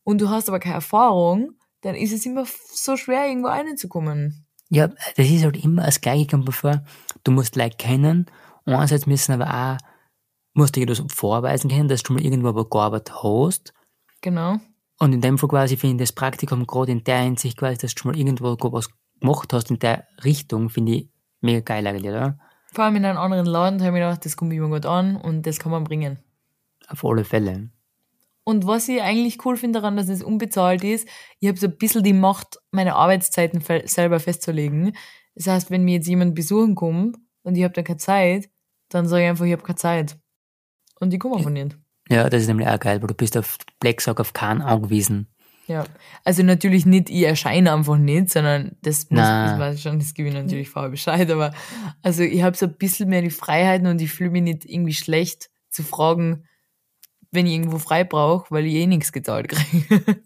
[0.05, 4.46] und du hast aber keine Erfahrung, dann ist es immer so schwer, irgendwo reinzukommen.
[4.70, 6.83] Ja, das ist halt immer das Gleiche, kommt bevor.
[7.24, 8.26] Du musst Leute kennen,
[8.64, 9.78] und einerseits müssen aber auch,
[10.54, 13.74] musst du dir das vorweisen können, dass du mal irgendwo aber gearbeitet hast.
[14.20, 14.59] Genau.
[14.98, 17.94] Und in dem Fall quasi finde ich das Praktikum gerade in der Hinsicht quasi, dass
[17.94, 18.88] du mal irgendwo was
[19.20, 21.09] gemacht hast in der Richtung, finde ich
[21.40, 22.38] mega geil eigentlich, oder?
[22.72, 25.16] Vor allem in einem anderen Laden habe ich mir gedacht, das kommt immer gut an
[25.16, 26.18] und das kann man bringen.
[26.87, 27.70] Auf alle Fälle.
[28.51, 31.07] Und was ich eigentlich cool finde daran, dass es unbezahlt ist,
[31.39, 34.97] ich habe so ein bisschen die Macht, meine Arbeitszeiten selber festzulegen.
[35.37, 38.51] Das heißt, wenn mir jetzt jemand besuchen kommt und ich habe dann keine Zeit,
[38.89, 40.19] dann sage ich einfach, ich habe keine Zeit.
[40.99, 41.79] Und die kommen einfach nicht.
[42.09, 45.29] Ja, das ist nämlich auch geil, weil du bist auf Blacksock auf keinen angewiesen.
[45.69, 45.85] Ja,
[46.25, 50.29] also natürlich nicht, ich erscheine einfach nicht, sondern das muss, das weiß schon, das gebe
[50.29, 51.55] ich natürlich vorher Bescheid, aber
[52.03, 54.95] also ich habe so ein bisschen mehr die Freiheiten und ich fühle mich nicht irgendwie
[54.95, 56.49] schlecht zu fragen,
[57.33, 60.23] wenn ich irgendwo frei brauche, weil ich eh nichts gezahlt kriege.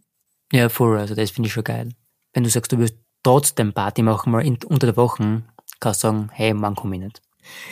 [0.53, 1.91] ja, voll, also das finde ich schon geil.
[2.33, 5.43] Wenn du sagst, du willst trotzdem Party machen, mal in, unter der Woche,
[5.81, 7.23] kannst du sagen, hey, wann komme ich nicht.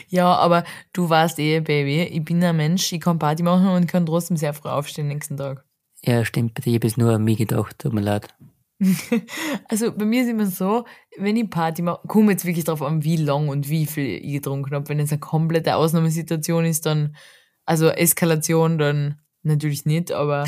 [0.09, 3.87] Ja, aber du weißt eh, Baby, ich bin ein Mensch, ich kann Party machen und
[3.87, 5.64] kann trotzdem sehr früh aufstehen nächsten Tag.
[6.05, 8.29] Ja, stimmt, bei dir habe ich nur an mich gedacht, tut mir leid.
[9.68, 10.85] also bei mir ist immer so,
[11.16, 14.33] wenn ich Party mache, kommt jetzt wirklich darauf an, wie lang und wie viel ich
[14.33, 14.88] getrunken habe.
[14.88, 17.16] Wenn es eine komplette Ausnahmesituation ist, dann,
[17.64, 20.44] also Eskalation, dann natürlich nicht, aber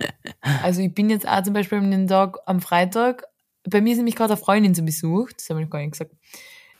[0.62, 3.24] also ich bin jetzt auch zum Beispiel am den Tag am Freitag,
[3.64, 6.12] bei mir ist nämlich gerade eine Freundin zu Besuch, das habe ich gar nicht gesagt,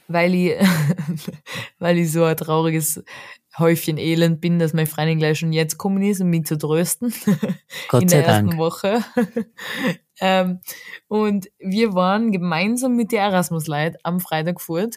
[0.07, 0.53] weil ich,
[1.79, 3.03] weil ich so ein trauriges
[3.57, 7.13] Häufchen Elend bin, dass meine Freundin gleich schon jetzt gekommen ist, um mich zu trösten.
[7.87, 8.59] Gott in sei der ersten Dank.
[8.59, 9.03] Woche.
[10.19, 10.59] ähm,
[11.07, 14.95] und wir waren gemeinsam mit den Erasmus-Leuten am Freitag fort,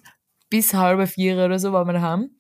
[0.49, 2.31] bis halb vier oder so waren wir daheim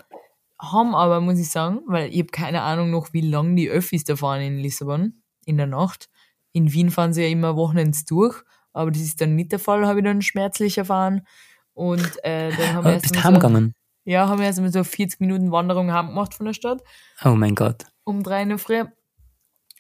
[0.60, 4.04] haben aber, muss ich sagen, weil ich habe keine Ahnung noch, wie lang die Öffis
[4.04, 6.08] da fahren in Lissabon in der Nacht.
[6.52, 8.42] In Wien fahren sie ja immer Wochenends durch,
[8.72, 11.26] aber das ist dann nicht der Fall, habe ich dann schmerzlich erfahren.
[11.74, 13.74] Und äh, dann haben wir erst Bist mal heimgegangen?
[14.04, 16.82] so, ja, haben wir erst mal so 40 Minuten Wanderung heimgemacht von der Stadt,
[17.24, 17.84] Oh mein Gott.
[18.04, 18.84] um drei in der Früh.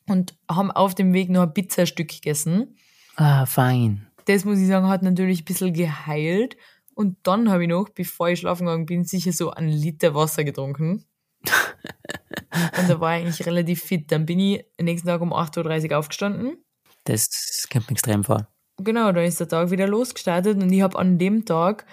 [0.08, 2.76] Und haben auf dem Weg noch ein Pizzastück gegessen.
[3.16, 4.06] Ah, fein.
[4.26, 6.56] Das, muss ich sagen, hat natürlich ein bisschen geheilt.
[6.96, 10.44] Und dann habe ich noch, bevor ich schlafen gegangen bin, sicher so einen Liter Wasser
[10.44, 11.04] getrunken.
[11.46, 14.10] und da war ich eigentlich relativ fit.
[14.10, 16.56] Dann bin ich am nächsten Tag um 8.30 Uhr aufgestanden.
[17.04, 18.48] Das kommt mir extrem vor.
[18.78, 21.86] Genau, dann ist der Tag wieder losgestartet und ich habe an dem Tag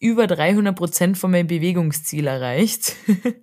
[0.00, 2.96] über 300 Prozent von meinem Bewegungsziel erreicht.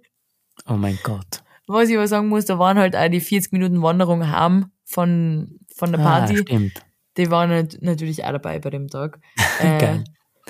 [0.69, 1.43] Oh mein Gott.
[1.67, 5.59] Was ich aber sagen muss, da waren halt auch die 40 Minuten Wanderung heim von,
[5.73, 6.37] von der Ah, Party.
[6.39, 6.81] stimmt.
[7.15, 9.19] die waren nat- natürlich auch dabei bei dem Tag.
[9.61, 10.03] Äh, Geil.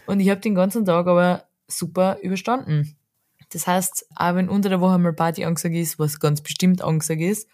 [0.08, 2.98] Und ich habe den ganzen Tag aber super überstanden.
[3.50, 7.22] Das heißt, auch wenn unter der Woche mal Party angesagt ist, was ganz bestimmt angesagt
[7.22, 7.48] ist,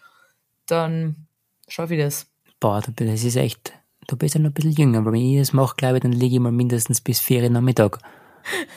[0.66, 1.26] dann
[1.68, 2.26] schaffe ich das.
[2.60, 3.72] Boah, das ist echt,
[4.06, 6.12] du bist ja noch ein bisschen jünger, aber wenn ich das mache, glaube ich, dann
[6.12, 7.98] liege ich mal mindestens bis vier Nachmittag.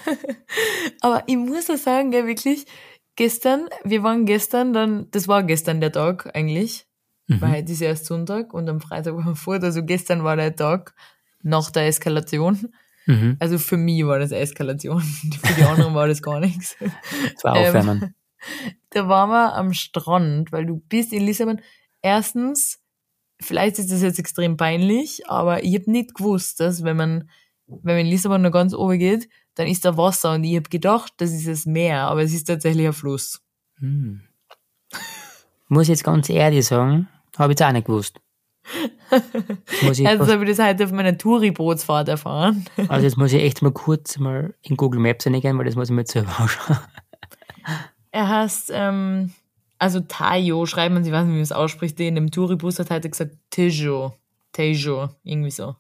[1.02, 2.66] Aber ich muss auch sagen, gell, wirklich,
[3.16, 6.88] gestern, wir waren gestern dann, das war gestern der Tag eigentlich,
[7.28, 10.56] weil heute ist erst Sonntag und am Freitag waren wir fort, also gestern war der
[10.56, 10.96] Tag
[11.44, 12.74] nach der Eskalation.
[13.08, 13.38] Mhm.
[13.40, 15.02] Also für mich war das Eskalation,
[15.44, 16.76] für die anderen war das gar nichts.
[16.80, 18.16] Das war Ähm, aufwärmen.
[18.92, 21.62] da waren wir am Strand, weil du bist in Lissabon.
[22.02, 22.80] Erstens,
[23.42, 27.30] vielleicht ist das jetzt extrem peinlich, aber ich habe nicht gewusst, dass wenn man,
[27.66, 30.70] wenn man in Lissabon noch ganz oben geht, dann ist da Wasser und ich habe
[30.70, 33.42] gedacht, das ist das Meer, aber es ist tatsächlich ein Fluss.
[33.80, 34.22] Hm.
[35.68, 38.20] Muss ich jetzt ganz ehrlich sagen, habe ich jetzt auch nicht gewusst.
[39.82, 42.66] Ich Also habe ich das heute auf meiner Touri-Bootsfahrt erfahren.
[42.90, 45.90] also jetzt muss ich echt mal kurz mal in Google Maps reingehen, weil das muss
[45.90, 46.78] ich mir jetzt selber anschauen.
[48.12, 49.32] Er heißt, ähm,
[49.80, 52.80] also Tayo, schreibt man, ich weiß nicht, wie man es ausspricht, der in dem Touribus
[52.80, 54.14] hat heute gesagt Tejo.
[54.52, 55.76] Tejo, irgendwie so.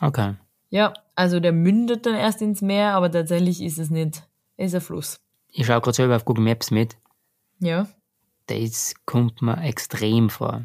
[0.00, 0.34] Okay.
[0.70, 4.24] Ja, also der mündet dann erst ins Meer, aber tatsächlich ist es nicht,
[4.56, 5.20] ist ein Fluss.
[5.48, 6.96] Ich schaue gerade selber auf Google Maps mit.
[7.60, 7.86] Ja.
[8.46, 10.64] Das kommt mir extrem vor.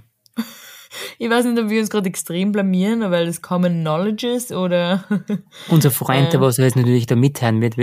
[1.18, 5.04] Ich weiß nicht, ob wir uns gerade extrem blamieren, weil das Common Knowledge ist oder.
[5.70, 6.32] Unser Freund, Äh.
[6.32, 7.76] der was jetzt natürlich da mithören wird,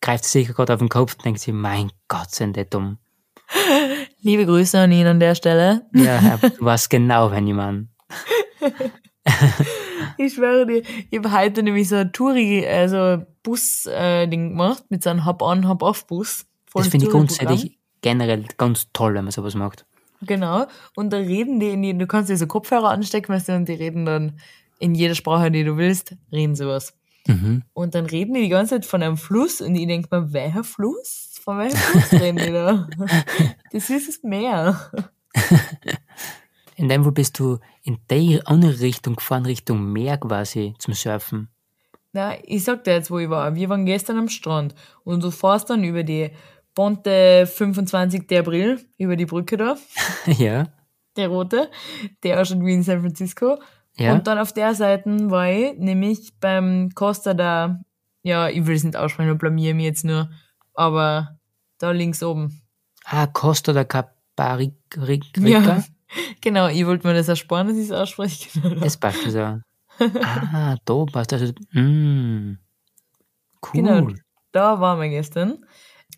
[0.00, 2.98] greift sich gerade auf den Kopf und denkt sich, mein Gott, sind die dumm.
[4.20, 5.82] Liebe Grüße an ihn an der Stelle.
[5.92, 7.88] Ja, du weißt genau, wenn jemand.
[10.16, 15.02] Ich schwöre dir, ich habe heute nämlich so ein Touri, also Bus-Ding äh, gemacht, mit
[15.02, 16.46] so einem Hop-on, Hop-off-Bus.
[16.74, 19.86] Das finde ich grundsätzlich generell ganz toll, wenn man sowas macht.
[20.22, 20.66] Genau.
[20.96, 23.68] Und da reden die, in die du kannst dir so Kopfhörer anstecken, weißt du, und
[23.68, 24.38] die reden dann
[24.78, 26.94] in jeder Sprache, die du willst, reden sowas.
[27.26, 27.62] Mhm.
[27.72, 30.64] Und dann reden die die ganze Zeit von einem Fluss und ich denke mir, welcher
[30.64, 31.40] Fluss?
[31.42, 32.88] Von welchem Fluss reden die da?
[33.72, 34.90] Das ist das Meer.
[36.76, 41.48] In dem Fall bist du in die andere Richtung gefahren, Richtung Meer quasi, zum Surfen.
[42.12, 43.54] Na, ich sag dir jetzt, wo ich war.
[43.54, 44.74] Wir waren gestern am Strand
[45.04, 46.30] und du fährst dann über die
[46.74, 48.26] Ponte 25.
[48.36, 49.76] April, über die Brücke da,
[50.26, 50.66] ja.
[51.16, 51.70] der rote,
[52.22, 53.58] der auch schon wie in San Francisco.
[53.96, 54.12] Ja.
[54.12, 57.80] Und dann auf der Seite war ich nämlich beim Costa da,
[58.22, 60.30] ja, ich will es nicht aussprechen und blamier mich jetzt nur,
[60.74, 61.38] aber
[61.78, 62.60] da links oben.
[63.04, 64.74] Ah, Costa da Caparica.
[65.38, 65.84] Ja,
[66.40, 68.60] genau, ich wollte mir das ersparen, dass ich es ausspreche.
[68.60, 68.80] Genau.
[68.80, 69.38] Das passt so.
[70.00, 71.52] Ah, da passt also.
[71.72, 72.58] Mm,
[73.62, 73.72] cool.
[73.72, 74.08] Genau,
[74.52, 75.64] da waren wir gestern,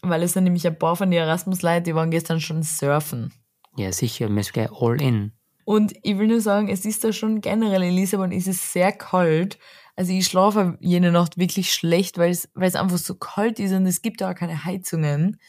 [0.02, 3.32] weil es sind nämlich ein paar von den Erasmus-Leuten, die waren gestern schon surfen.
[3.76, 5.32] Ja, sicher, wir gleich all in.
[5.64, 8.92] Und ich will nur sagen, es ist da schon generell in Lissabon ist es sehr
[8.92, 9.58] kalt.
[9.96, 13.72] Also ich schlafe jene Nacht wirklich schlecht, weil es, weil es einfach so kalt ist
[13.72, 15.40] und es gibt da auch keine Heizungen.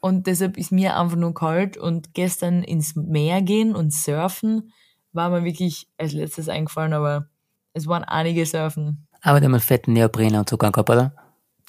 [0.00, 4.72] Und deshalb ist mir einfach nur kalt und gestern ins Meer gehen und surfen
[5.12, 7.28] war mir wirklich als letztes eingefallen, aber
[7.72, 9.08] es waren einige Surfen.
[9.22, 11.14] Aber der einen fetten Neoprenanzug angehabt, oder?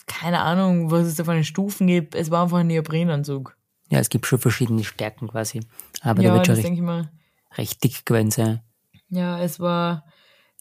[0.07, 2.15] Keine Ahnung, was es da für eine Stufen gibt.
[2.15, 3.55] Es war einfach ein Neoprenanzug.
[3.89, 5.61] Ja, es gibt schon verschiedene Stärken quasi.
[6.01, 7.11] Aber da ja, wird schon recht, mal.
[7.55, 8.61] recht dick gewesen sein.
[9.09, 10.05] Ja, es war,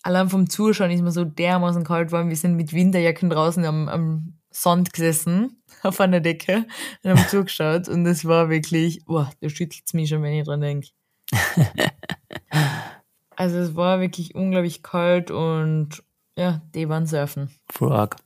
[0.02, 2.28] allein vom Zuschauen ist mir so dermaßen kalt worden.
[2.28, 6.66] Wir sind mit Winterjacken draußen am, am Sand gesessen, auf einer Decke,
[7.02, 7.88] und haben zugeschaut.
[7.88, 10.88] Und es war wirklich, boah, da schüttelt's mich schon, wenn ich dran denke.
[13.36, 16.02] also es war wirklich unglaublich kalt und
[16.36, 17.50] ja, die waren surfen.
[17.80, 18.16] Arg.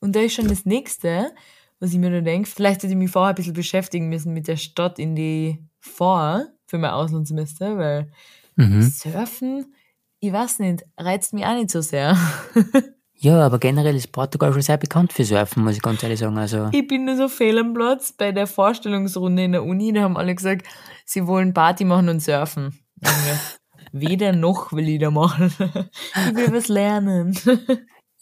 [0.00, 1.32] Und da ist schon das nächste,
[1.80, 2.48] was ich mir da denke.
[2.48, 5.58] Vielleicht hätte ich mich vorher ein bisschen beschäftigen müssen mit der Stadt, in die ich
[5.92, 8.10] fahre für mein Auslandssemester, weil
[8.58, 8.82] Mhm.
[8.82, 9.72] Surfen,
[10.18, 12.16] ich weiß nicht, reizt mich auch nicht so sehr.
[13.20, 16.38] Ja, aber generell ist Portugal schon sehr bekannt für Surfen, muss ich ganz ehrlich sagen.
[16.38, 20.02] Also, Ich bin nur so fehl am Platz bei der Vorstellungsrunde in der Uni, da
[20.02, 20.68] haben alle gesagt,
[21.04, 22.78] sie wollen Party machen und surfen.
[23.92, 25.52] Weder noch will ich da machen.
[26.28, 27.36] Ich will was lernen.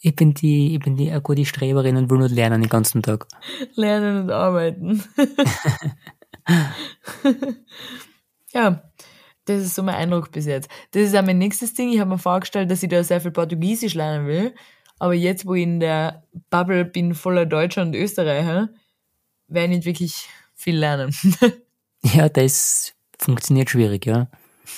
[0.07, 3.03] Ich bin die, ich bin die eine gute Streberin und will nur lernen den ganzen
[3.03, 3.27] Tag.
[3.75, 5.03] Lernen und arbeiten.
[8.53, 8.83] ja,
[9.45, 10.69] das ist so mein Eindruck bis jetzt.
[10.91, 11.89] Das ist auch mein nächstes Ding.
[11.89, 14.55] Ich habe mir vorgestellt, dass ich da sehr viel Portugiesisch lernen will.
[14.99, 18.69] Aber jetzt, wo ich in der Bubble bin voller Deutscher und Österreicher,
[19.47, 21.13] werde ich nicht wirklich viel lernen.
[22.03, 24.29] Ja, das funktioniert schwierig, ja.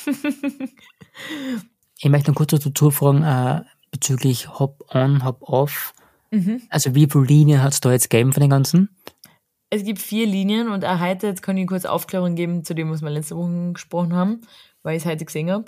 [2.00, 5.94] ich möchte noch kurz dazu fragen, äh, bezüglich Hop-on, Hop-off.
[6.32, 6.62] Mhm.
[6.70, 8.90] Also wie viele Linien hat es da jetzt gegeben von den ganzen?
[9.70, 12.90] Es gibt vier Linien und auch heute, jetzt kann ich kurz Aufklärung geben zu dem,
[12.92, 14.42] was wir letzte Woche gesprochen haben,
[14.82, 15.66] weil ich es heute gesehen habe,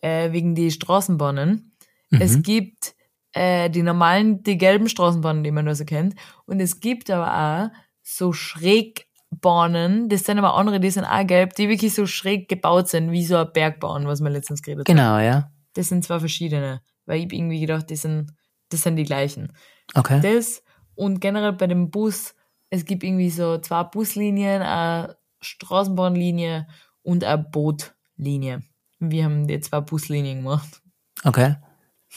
[0.00, 1.72] äh, wegen die Straßenbahnen.
[2.10, 2.94] Es gibt
[3.32, 6.14] äh, die normalen, die gelben Straßenbahnen, die man nur so kennt.
[6.46, 11.54] Und es gibt aber auch so Schrägbahnen, das sind aber andere, die sind auch gelb,
[11.54, 14.96] die wirklich so schräg gebaut sind, wie so eine Bergbahn, was wir letztens geredet haben.
[14.96, 15.50] Genau, ja.
[15.74, 18.32] Das sind zwei verschiedene, weil ich irgendwie gedacht, das sind,
[18.68, 19.52] das sind die gleichen.
[19.94, 20.20] Okay.
[20.20, 20.62] Das
[20.94, 22.34] und generell bei dem Bus,
[22.70, 26.66] es gibt irgendwie so zwei Buslinien, eine Straßenbahnlinie
[27.02, 28.62] und eine Bootlinie.
[29.00, 30.82] Wir haben die zwei Buslinien gemacht.
[31.24, 31.56] Okay.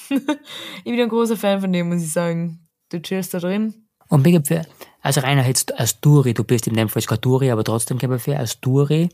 [0.84, 2.62] Ich bin ein großer Fan von dem, muss ich sagen.
[2.90, 3.88] Du chillst da drin.
[4.10, 4.66] Und wie für,
[5.02, 8.22] also reiner jetzt als Touri, du bist in dem Fall kein Touri, aber trotzdem ich
[8.22, 9.10] für als Touri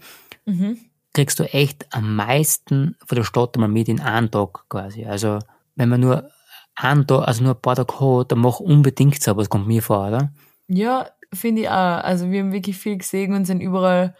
[1.13, 5.05] kriegst du echt am meisten von der Stadt mal mit in einem Tag quasi.
[5.05, 5.39] Also
[5.75, 6.29] wenn man nur
[6.75, 9.67] einen Tag, also nur ein paar Tage hat, dann mach unbedingt so, aber es kommt
[9.67, 10.33] mir vor, oder?
[10.67, 12.03] Ja, finde ich auch.
[12.03, 14.15] Also wir haben wirklich viel gesehen und sind überall.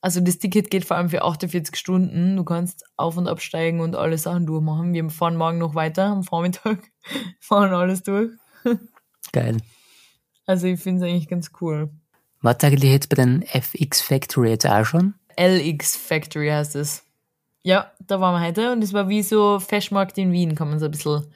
[0.00, 2.36] Also das Ticket geht vor allem für 48 Stunden.
[2.36, 4.94] Du kannst auf- und absteigen und alle Sachen durchmachen.
[4.94, 6.90] Wir fahren morgen noch weiter am Vormittag.
[7.40, 8.30] fahren alles durch.
[9.32, 9.58] Geil.
[10.46, 11.90] Also ich finde es eigentlich ganz cool.
[12.40, 15.14] Was eigentlich jetzt bei den FX Factory jetzt auch schon?
[15.38, 17.04] LX Factory heißt es.
[17.62, 20.78] Ja, da waren wir heute und es war wie so Fashmarkt in Wien, kann man
[20.78, 21.26] so ein bisschen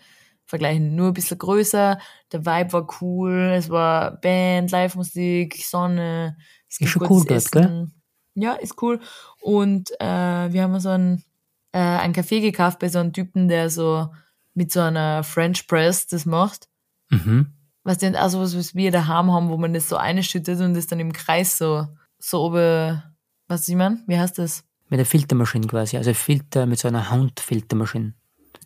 [0.45, 0.95] vergleichen.
[0.95, 1.99] Nur ein bisschen größer,
[2.31, 6.37] der Vibe war cool, es war Band, Live-Musik, Sonne.
[6.69, 7.89] Es gibt schon cool dort, gell?
[8.35, 9.01] Ja, ist cool.
[9.41, 11.25] Und äh, wir haben so einen,
[11.73, 14.09] äh, einen Kaffee gekauft bei so einem Typen, der so
[14.55, 16.69] mit so einer French Press das macht.
[17.11, 17.53] Mhm.
[17.85, 20.87] Was denn also was, was wir daheim haben, wo man das so einschüttet und das
[20.87, 23.03] dann im Kreis so, so oben,
[23.49, 24.03] Was ich meine?
[24.07, 24.65] Wie heißt das?
[24.93, 25.97] Mit der Filtermaschine quasi.
[25.97, 28.13] Also Filter mit so einer Handfiltermaschine.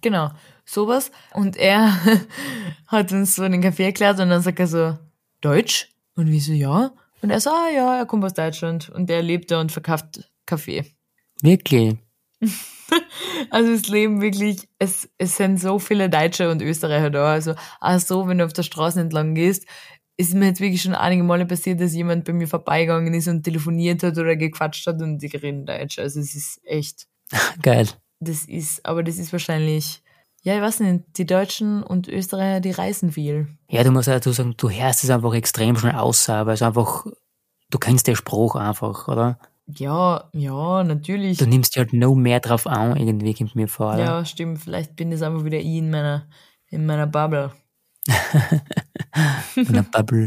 [0.02, 0.32] Genau,
[0.64, 1.12] sowas.
[1.32, 1.96] Und er
[2.88, 4.98] hat uns so den Kaffee erklärt und dann sagt er so,
[5.40, 5.88] Deutsch?
[6.16, 6.90] Und wir so, ja.
[7.22, 10.28] Und er so, ah ja, er kommt aus Deutschland und er lebt da und verkauft
[10.46, 10.84] Kaffee.
[11.42, 11.96] Wirklich?
[13.50, 17.32] Also es leben wirklich, es, es sind so viele Deutsche und Österreicher da.
[17.32, 19.66] Also auch so, wenn du auf der Straße entlang gehst,
[20.16, 23.42] ist mir jetzt wirklich schon einige Male passiert, dass jemand bei mir vorbeigegangen ist und
[23.42, 25.98] telefoniert hat oder gequatscht hat und die reden Deutsch.
[25.98, 27.06] Also es ist echt,
[27.62, 27.88] Geil.
[28.20, 30.02] das ist, aber das ist wahrscheinlich,
[30.42, 33.48] ja, ich weiß nicht, die Deutschen und Österreicher, die reisen viel.
[33.68, 36.60] Ja, du musst ja dazu sagen, du hörst es einfach extrem schnell aus, aber es
[36.60, 37.04] ist einfach,
[37.70, 39.38] du kennst den Spruch einfach, oder?
[39.66, 41.38] Ja, ja, natürlich.
[41.38, 43.94] Du nimmst halt no mehr drauf an, irgendwie kommt mir vor.
[43.94, 44.04] Oder?
[44.04, 44.60] Ja, stimmt.
[44.60, 46.28] Vielleicht bin das einfach wieder ich in meiner,
[46.68, 47.52] in meiner Bubble.
[49.56, 50.26] In der Bubble.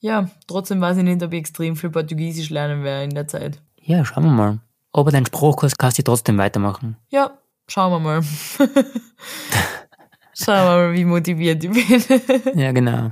[0.00, 3.60] Ja, trotzdem weiß ich nicht, ob ich extrem viel Portugiesisch lernen werde in der Zeit.
[3.82, 4.60] Ja, schauen wir mal.
[4.92, 6.96] Aber dein Spruchkurs kannst du trotzdem weitermachen.
[7.10, 8.22] Ja, schauen wir mal.
[10.34, 12.02] schauen wir mal, wie motiviert ich bin.
[12.58, 13.10] Ja, genau.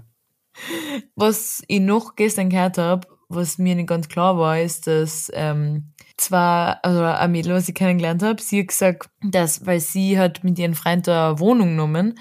[1.14, 5.92] Was ich noch gestern gehört habe, was mir nicht ganz klar war, ist, dass ähm,
[6.16, 10.42] zwar, also ein Mädel, was ich kennengelernt habe, sie hat gesagt, dass, weil sie hat
[10.42, 12.18] mit ihrem Freund da eine Wohnung genommen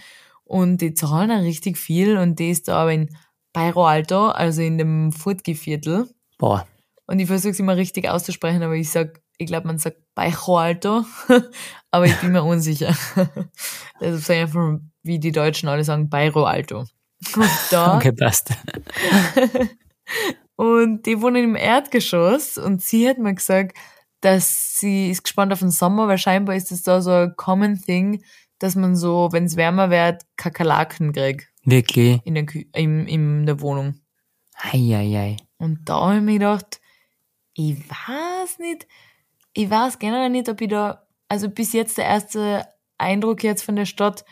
[0.47, 3.15] und die zahlen auch richtig viel und die ist da aber in
[3.53, 6.09] Bairro Alto, also in dem Furtgeviertel.
[6.37, 6.67] Boah.
[7.05, 10.57] Und ich versuche es immer richtig auszusprechen, aber ich sag, ich glaube, man sagt Bairro
[10.57, 11.05] Alto,
[11.91, 12.95] aber ich bin mir unsicher.
[13.99, 16.85] Deshalb sage ich einfach, wie die Deutschen alle sagen, Bairro Alto.
[17.35, 18.51] Und da Okay, passt.
[20.55, 23.77] Und die wohnen im Erdgeschoss und sie hat mir gesagt,
[24.21, 27.79] dass sie ist gespannt auf den Sommer, weil scheinbar ist es da so ein common
[27.79, 28.23] thing,
[28.59, 32.21] dass man so, wenn es wärmer wird, Kakerlaken kriegt Wirklich.
[32.25, 33.95] in der, Kü in, in der Wohnung.
[34.55, 35.37] Eieiei.
[35.57, 36.79] Und da habe ich mir gedacht,
[37.53, 38.87] ich weiß nicht,
[39.53, 43.75] ich weiß generell nicht, ob ich da, also bis jetzt der erste Eindruck jetzt von
[43.75, 44.23] der Stadt,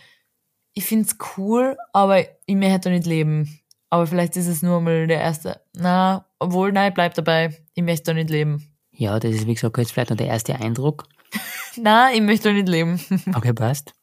[0.74, 3.60] ich find's cool, aber ich möchte da nicht leben.
[3.90, 8.06] Aber vielleicht ist es nur mal der erste, na, obwohl, nein, bleib dabei, ich möchte
[8.06, 8.76] da nicht leben.
[8.92, 11.06] Ja, das ist wie gesagt jetzt vielleicht noch der erste Eindruck.
[11.78, 13.00] Na, ich möchte da nicht leben.
[13.36, 13.94] Okay, passt.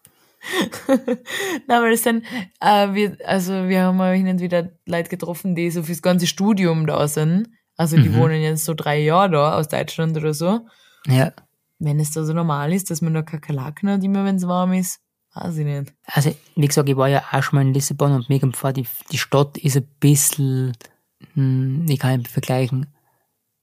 [1.68, 2.22] Na, weil es dann,
[2.61, 6.86] äh, wir, also wir haben hin und wieder Leute getroffen, die so fürs ganze Studium
[6.86, 7.49] da sind.
[7.76, 8.16] Also die Mhm.
[8.16, 10.61] wohnen jetzt so drei Jahre da aus Deutschland oder so.
[11.07, 11.32] Ja.
[11.78, 14.72] Wenn es da so normal ist, dass man nur Kakerlaken hat, immer wenn es warm
[14.72, 15.01] ist,
[15.34, 15.93] weiß ich nicht.
[16.07, 18.72] Also, wie gesagt, ich war ja auch schon mal in Lissabon und mir kommt vor,
[18.72, 20.76] die, die Stadt ist ein bisschen,
[21.34, 22.86] hm, ich kann ihn vergleichen,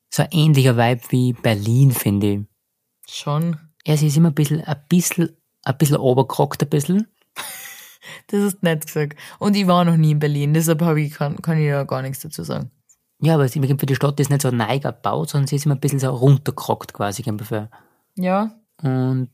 [0.10, 2.40] so ein ähnlicher Vibe wie Berlin, finde ich.
[3.10, 3.58] Schon.
[3.86, 5.30] Ja, sie ist immer ein bisschen, ein bisschen,
[5.64, 7.08] ein bisschen oberkrockt, ein bisschen.
[8.28, 9.20] Das ist nett gesagt.
[9.40, 12.02] Und ich war noch nie in Berlin, deshalb habe ich, kann, kann ich ja gar
[12.02, 12.72] nichts dazu sagen.
[13.22, 15.82] Ja, aber für die Stadt ist nicht so neig gebaut, sondern sie ist immer ein
[15.82, 17.70] bisschen so runterkrockt quasi, vor.
[18.16, 19.30] Ja, Und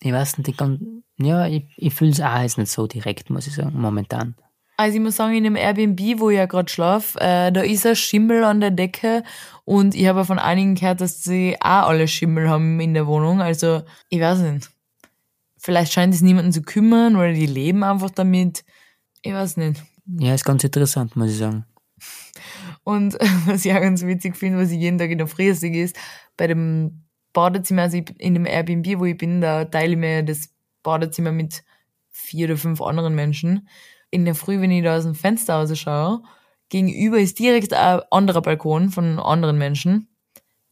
[0.00, 3.30] ich weiß nicht, ich kann, ja, ich, ich fühle es auch jetzt nicht so direkt,
[3.30, 4.34] muss ich sagen, momentan.
[4.76, 7.86] Also ich muss sagen, in dem Airbnb, wo ich ja gerade schlaf, äh, da ist
[7.86, 9.24] ein Schimmel an der Decke
[9.64, 13.42] und ich habe von einigen gehört, dass sie auch alle Schimmel haben in der Wohnung.
[13.42, 14.70] Also ich weiß nicht.
[15.60, 18.64] Vielleicht scheint es niemanden zu kümmern oder die leben einfach damit.
[19.22, 19.82] Ich weiß nicht.
[20.18, 21.66] Ja, ist ganz interessant, muss ich sagen.
[22.82, 23.14] Und
[23.46, 25.96] was ich auch ganz witzig finde, was ich jeden Tag in der Früh sehe, ist,
[26.36, 27.04] bei dem
[27.34, 30.48] Badezimmer, also in dem Airbnb, wo ich bin, da teile ich mir das
[30.82, 31.62] Badezimmer mit
[32.10, 33.68] vier oder fünf anderen Menschen.
[34.10, 36.22] In der Früh, wenn ich da aus dem Fenster raus schaue,
[36.70, 40.08] gegenüber ist direkt ein anderer Balkon von anderen Menschen.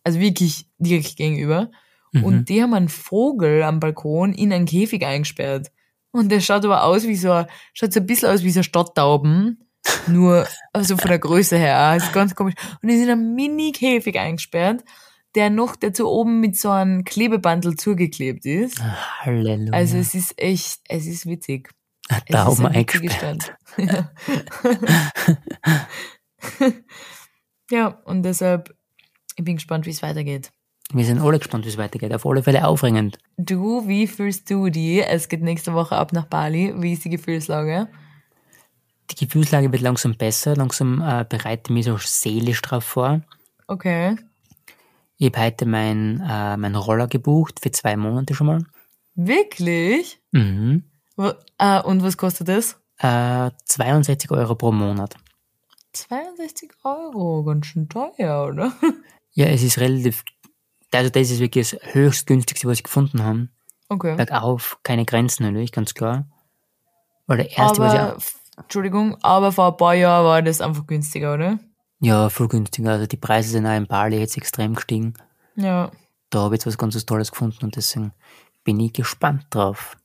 [0.02, 1.70] Also wirklich direkt gegenüber.
[2.12, 2.24] Mhm.
[2.24, 5.70] Und die haben einen Vogel am Balkon in einen Käfig eingesperrt.
[6.10, 8.60] Und der schaut aber aus wie so, ein- schaut so ein bisschen aus wie so
[8.60, 9.68] ein Stadttauben.
[10.06, 12.54] Nur, also von der Größe her, ist ganz komisch.
[12.82, 14.82] Und die sind in einem Mini-Käfig eingesperrt,
[15.34, 18.82] der noch dazu oben mit so einem Klebebandel zugeklebt ist.
[19.20, 19.72] Halleluja.
[19.72, 21.70] Also es ist echt, es ist witzig.
[22.08, 23.54] Ein Es ist Daumen witzige eingesperrt.
[27.70, 28.74] Ja, und deshalb,
[29.36, 30.50] ich bin gespannt, wie es weitergeht.
[30.92, 32.14] Wir sind alle gespannt, wie es weitergeht.
[32.14, 33.18] Auf alle Fälle aufregend.
[33.36, 35.00] Du, wie fühlst du die?
[35.02, 36.72] Es geht nächste Woche ab nach Bali.
[36.78, 37.88] Wie ist die Gefühlslage?
[39.10, 40.56] Die Gefühlslage wird langsam besser.
[40.56, 43.20] Langsam äh, bereite ich mich so seelisch drauf vor.
[43.66, 44.16] Okay.
[45.18, 48.64] Ich habe heute mein, äh, mein Roller gebucht für zwei Monate schon mal.
[49.14, 50.20] Wirklich?
[50.32, 50.84] Mhm.
[51.16, 52.80] Wo- äh, und was kostet das?
[52.98, 55.16] Äh, 62 Euro pro Monat.
[55.92, 58.72] 62 Euro, ganz schön teuer, oder?
[59.32, 60.24] Ja, es ist relativ,
[60.92, 63.48] also das ist wirklich das höchst günstigste, was ich gefunden habe.
[63.88, 64.16] Okay.
[64.16, 66.26] Bergauf, keine Grenzen natürlich, ganz klar.
[67.26, 70.60] Weil der erste, was Aber, ich, f- Entschuldigung, aber vor ein paar Jahren war das
[70.60, 71.58] einfach günstiger, oder?
[72.00, 72.92] ja, voll günstiger.
[72.92, 75.14] Also die Preise sind auch in Bali jetzt extrem gestiegen.
[75.56, 75.90] Ja,
[76.30, 78.12] Da habe ich jetzt was ganz was Tolles gefunden und deswegen
[78.64, 79.96] bin ich gespannt drauf.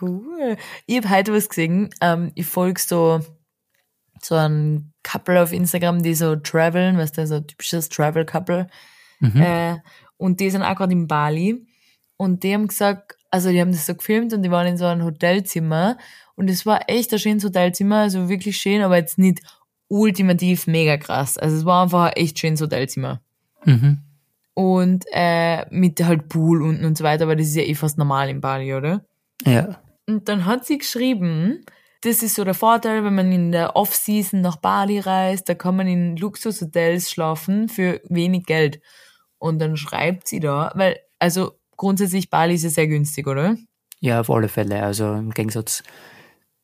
[0.00, 0.56] cool.
[0.86, 1.90] Ich habe heute was gesehen.
[2.00, 3.20] Ähm, ich folge so,
[4.22, 8.68] so ein Couple auf Instagram, die so traveln, weißt du, so ein typisches Travel-Couple.
[9.20, 9.76] Äh,
[10.16, 11.66] und die sind auch gerade in Bali.
[12.16, 14.86] Und die haben gesagt, also die haben das so gefilmt und die waren in so
[14.86, 15.96] einem Hotelzimmer.
[16.34, 19.40] Und es war echt ein schönes Hotelzimmer, also wirklich schön, aber jetzt nicht
[19.88, 21.38] ultimativ mega krass.
[21.38, 23.20] Also es war einfach ein echt schönes Hotelzimmer.
[23.64, 23.98] Mhm.
[24.54, 27.98] Und äh, mit halt Pool unten und so weiter, aber das ist ja eh fast
[27.98, 29.04] normal in Bali, oder?
[29.44, 29.80] Ja.
[30.06, 31.64] Und dann hat sie geschrieben,
[32.02, 35.76] das ist so der Vorteil, wenn man in der Off-Season nach Bali reist, da kann
[35.76, 38.80] man in Luxushotels schlafen für wenig Geld.
[39.40, 43.56] Und dann schreibt sie da, weil, also grundsätzlich Bali ist ja sehr günstig, oder?
[43.98, 44.82] Ja, auf alle Fälle.
[44.82, 45.82] Also im Gegensatz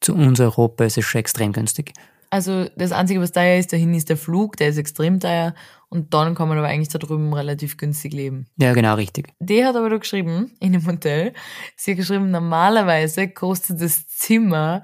[0.00, 1.92] zu uns Europa ist es schon extrem günstig.
[2.30, 5.54] Also das Einzige, was teuer ist, dahin ist der Flug, der ist extrem teuer.
[5.88, 8.46] Und dann kann man aber eigentlich da drüben relativ günstig leben.
[8.58, 9.32] Ja, genau, richtig.
[9.38, 11.32] Die hat aber da geschrieben, in dem Hotel,
[11.76, 14.82] sie hat geschrieben, normalerweise kostet das Zimmer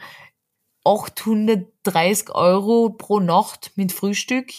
[0.84, 4.50] 830 Euro pro Nacht mit Frühstück.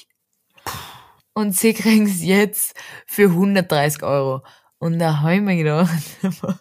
[1.33, 2.75] Und sie kriegen es jetzt
[3.05, 4.43] für 130 Euro.
[4.77, 5.89] Und da habe ich mir gedacht,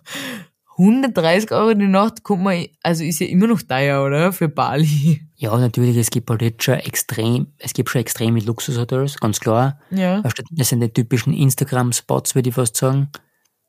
[0.78, 4.32] 130 Euro die Nacht kommt man, also ist ja immer noch teuer, oder?
[4.32, 5.20] Für Bali.
[5.36, 9.80] Ja, natürlich, es gibt halt jetzt schon extrem, es gibt schon extreme Luxushotels, ganz klar.
[9.90, 10.22] Ja.
[10.52, 13.10] Das sind die typischen Instagram-Spots, würde ich fast sagen,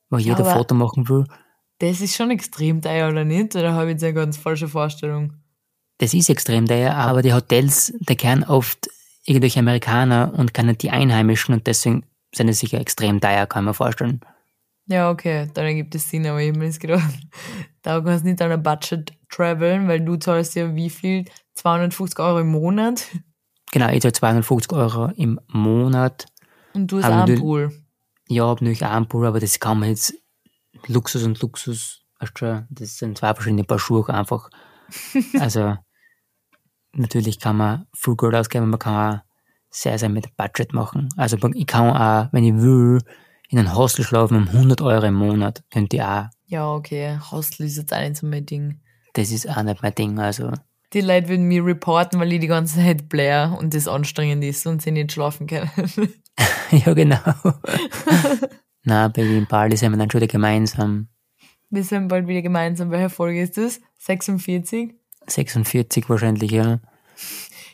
[0.09, 1.25] wo jeder aber- Foto machen will.
[1.79, 3.55] Das ist schon extrem teuer, oder nicht?
[3.55, 5.33] Oder habe ich jetzt eine ganz falsche Vorstellung?
[5.97, 8.87] Das ist extrem teuer, aber die Hotels, die kennen oft
[9.25, 13.73] irgendwelche Amerikaner und kennen die Einheimischen und deswegen sind es sicher extrem teuer, kann man
[13.73, 14.21] vorstellen.
[14.87, 17.13] Ja, okay, dann ergibt es Sinn, aber ich habe mir das gedacht,
[17.81, 21.25] da kannst du nicht an ein Budget traveln, weil du zahlst ja wie viel?
[21.55, 23.07] 250 Euro im Monat
[23.73, 26.27] Genau, ich zahle 250 Euro im Monat.
[26.75, 27.71] und du hast Aber einen Pool.
[28.29, 30.13] Ja, hab natürlich einen Pool, aber das kann man jetzt,
[30.85, 34.51] Luxus und Luxus, weißt du, das sind zwei verschiedene Paar Schuhe einfach.
[35.39, 35.75] Also,
[36.93, 39.21] natürlich kann man viel Geld ausgeben, man kann auch
[39.69, 41.09] sehr, sehr mit Budget machen.
[41.17, 42.99] Also, ich kann auch, wenn ich will,
[43.49, 46.25] in einem Hostel schlafen um 100 Euro im Monat, könnte ich auch.
[46.45, 48.79] Ja, okay, Hostel ist jetzt auch nicht so mein Ding.
[49.13, 50.51] Das ist auch nicht mein Ding, also.
[50.93, 54.67] Die Leute würden mir reporten, weil ich die ganze Zeit blair und das anstrengend ist
[54.67, 55.71] und sie nicht schlafen können.
[56.71, 57.17] ja, genau.
[58.83, 61.07] Na, Baby, in Bali sind wir dann schon wieder gemeinsam.
[61.69, 62.91] Wir sind bald wieder gemeinsam.
[62.91, 63.81] Welche Folge ist das?
[63.99, 64.93] 46?
[65.27, 66.79] 46 wahrscheinlich, ja.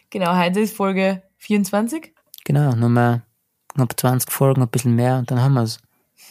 [0.10, 2.14] Genau, heute ist Folge 24.
[2.46, 3.24] Genau, nur mal
[3.74, 5.80] knapp 20 Folgen, ein bisschen mehr und dann haben wir's.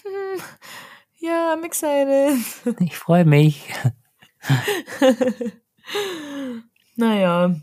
[1.20, 2.38] Ja, I'm excited.
[2.80, 3.68] Ich freue mich.
[6.96, 7.54] Naja.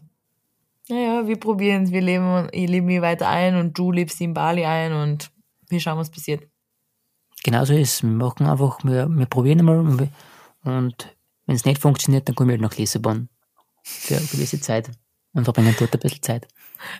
[0.89, 1.91] Naja, wir probieren es.
[1.91, 5.32] Wir leben, ich lebe mich weiter ein und du lebst in Bali ein und
[5.70, 6.47] wir schauen, was passiert.
[7.43, 8.03] Genauso ist es.
[8.03, 10.10] Wir machen einfach, wir, wir probieren einmal und, wir-
[10.64, 13.30] und wenn es nicht funktioniert, dann kommen wir halt nach Lissabon.
[13.86, 14.90] Für eine gewisse Zeit.
[15.34, 16.48] Und verbringen dort ein bisschen Zeit.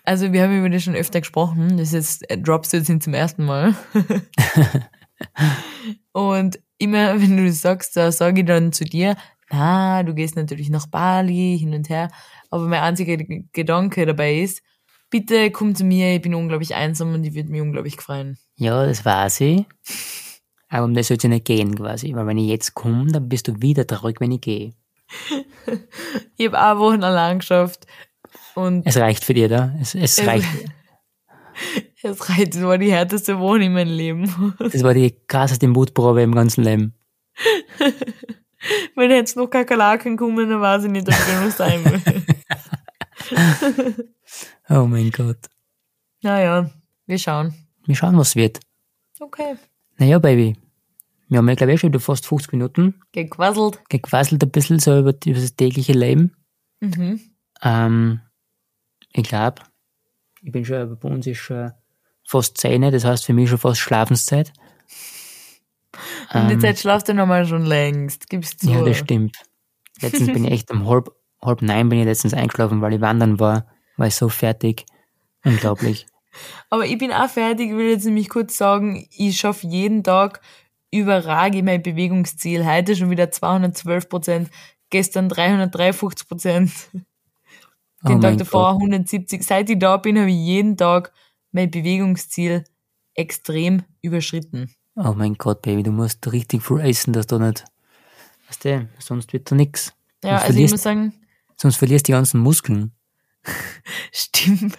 [0.04, 1.78] Also, wir haben über das schon öfter gesprochen.
[1.78, 3.76] Das ist jetzt, äh, droppst du jetzt zum ersten Mal.
[6.12, 9.16] und immer, wenn du das sagst, da sage ich dann zu dir,
[9.50, 12.10] na, du gehst natürlich nach Bali, hin und her.
[12.50, 13.18] Aber mein einziger
[13.54, 14.62] Gedanke dabei ist,
[15.10, 18.38] bitte komm zu mir, ich bin unglaublich einsam und ich würde mich unglaublich freuen.
[18.58, 19.66] Ja, das weiß ich.
[20.68, 22.14] Aber um das soll es nicht gehen quasi.
[22.16, 24.74] Weil wenn ich jetzt komme, dann bist du wieder traurig, wenn ich gehe.
[26.38, 27.86] Ich habe auch Wochen allein geschafft
[28.56, 29.76] und Es reicht für dich, oder?
[29.82, 30.48] Es, es Es- reicht.
[32.04, 34.54] es reicht, das war die härteste Woche in meinem Leben.
[34.60, 36.94] Das war die krasseste Mutprobe im ganzen Leben.
[38.96, 42.02] Wenn jetzt noch Kakerlaken kommen, dann weiß ich nicht, ob ich noch sein will.
[44.70, 45.38] Oh mein Gott.
[46.22, 46.70] naja,
[47.06, 47.54] wir schauen.
[47.86, 48.60] Wir schauen, was wird.
[49.20, 49.56] Okay.
[49.98, 50.58] Naja, Baby.
[51.28, 53.80] Wir haben ja, glaube ich, schon wieder fast 50 Minuten Gequasselt.
[53.90, 56.36] gequasselt ein bisschen so über, über das tägliche Leben.
[56.82, 57.20] Mhm.
[57.64, 58.22] Ähm,
[59.14, 59.62] ich glaube,
[60.42, 61.72] ich bin schon, bei uns ist schon
[62.24, 64.54] fast 10, das heißt für mich schon fast Schlafenszeit.
[66.34, 68.30] Und die Zeit schlaft er nochmal schon längst.
[68.30, 68.68] Gibst du.
[68.68, 68.74] Ähm.
[68.74, 69.38] Ja, das stimmt.
[70.02, 71.10] Letztens bin ich echt um halb,
[71.42, 73.68] halb neun bin ich letztens eingeschlafen, weil ich wandern war.
[73.98, 74.86] War ich so fertig.
[75.44, 76.06] Unglaublich.
[76.70, 77.70] Aber ich bin auch fertig.
[77.72, 80.42] Ich will jetzt nämlich kurz sagen, ich schaffe jeden Tag
[81.00, 82.66] überrage mein Bewegungsziel.
[82.66, 84.50] Heute schon wieder 212 Prozent.
[84.90, 86.72] Gestern 353 Prozent.
[88.04, 88.82] Den oh Tag davor Gott.
[88.84, 89.44] 170.
[89.44, 91.12] Seit ich da bin, habe ich jeden Tag
[91.52, 92.64] mein Bewegungsziel
[93.16, 94.72] extrem überschritten.
[94.96, 97.66] Oh mein Gott, Baby, du musst richtig viel essen, dass du nicht,
[98.48, 99.94] weißt du, sonst wird da nix.
[100.24, 101.14] Ja, also ich muss sagen,
[101.58, 102.92] Sonst verlierst du die ganzen Muskeln.
[104.12, 104.78] Stimmt.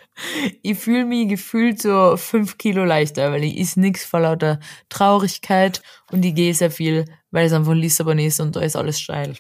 [0.62, 5.83] Ich fühle mich gefühlt so fünf Kilo leichter, weil ich is nix vor lauter Traurigkeit
[6.11, 9.37] und ich gehe sehr viel, weil es einfach Lissabon ist und da ist alles steil.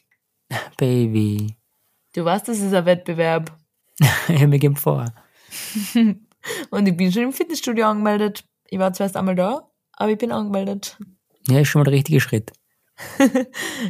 [0.76, 1.56] Baby.
[2.14, 3.56] Du weißt, das ist ein Wettbewerb.
[4.28, 5.12] ja, mir geht vor.
[6.70, 8.44] Und ich bin schon im Fitnessstudio angemeldet.
[8.68, 10.96] Ich war zwar erst einmal da, aber ich bin angemeldet.
[11.48, 12.52] Ja, ist schon mal der richtige Schritt.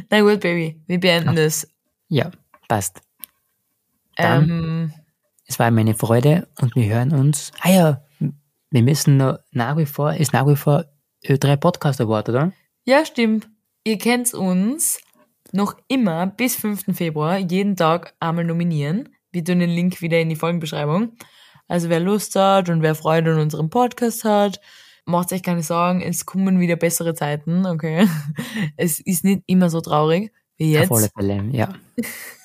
[0.09, 1.67] Na gut, Baby, wir beenden das.
[2.09, 2.31] Ja,
[2.67, 3.01] passt.
[4.15, 4.93] Dann- Ähm,
[5.47, 7.51] Es war meine Freude und wir hören uns.
[7.61, 8.01] Ah ja,
[8.69, 10.85] wir müssen noch nach wie vor, ist nach wie vor
[11.25, 12.51] Ö3 Podcast Award, oder?
[12.85, 13.47] ja, stimmt.
[13.85, 14.99] Ihr kennt uns
[15.53, 16.95] noch immer bis 5.
[16.95, 19.09] Februar jeden Tag einmal nominieren.
[19.31, 21.13] Wir tun den Link wieder in die Folgenbeschreibung.
[21.69, 24.59] Also wer Lust hat und wer Freude an unserem Podcast hat,
[25.05, 28.07] macht euch keine Sorgen, es kommen wieder bessere Zeiten, okay?
[28.77, 31.13] Es ist nicht immer so traurig wie Auf alle jetzt.
[31.13, 31.73] Fälle, ja.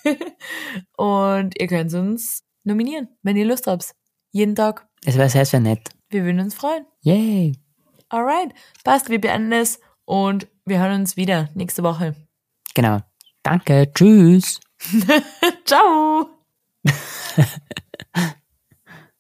[0.97, 3.95] Und ihr könnt uns nominieren, wenn ihr Lust habt.
[4.31, 4.87] Jeden Tag.
[5.05, 5.91] Es wäre sehr, sehr nett.
[6.09, 6.87] Wir würden uns freuen.
[7.03, 7.53] Yay!
[8.09, 8.53] Alright,
[8.85, 12.15] passt, wir beenden es und wir hören uns wieder nächste Woche.
[12.75, 12.99] Genau.
[13.43, 14.61] Danke, tschüss!
[15.65, 16.29] Ciao!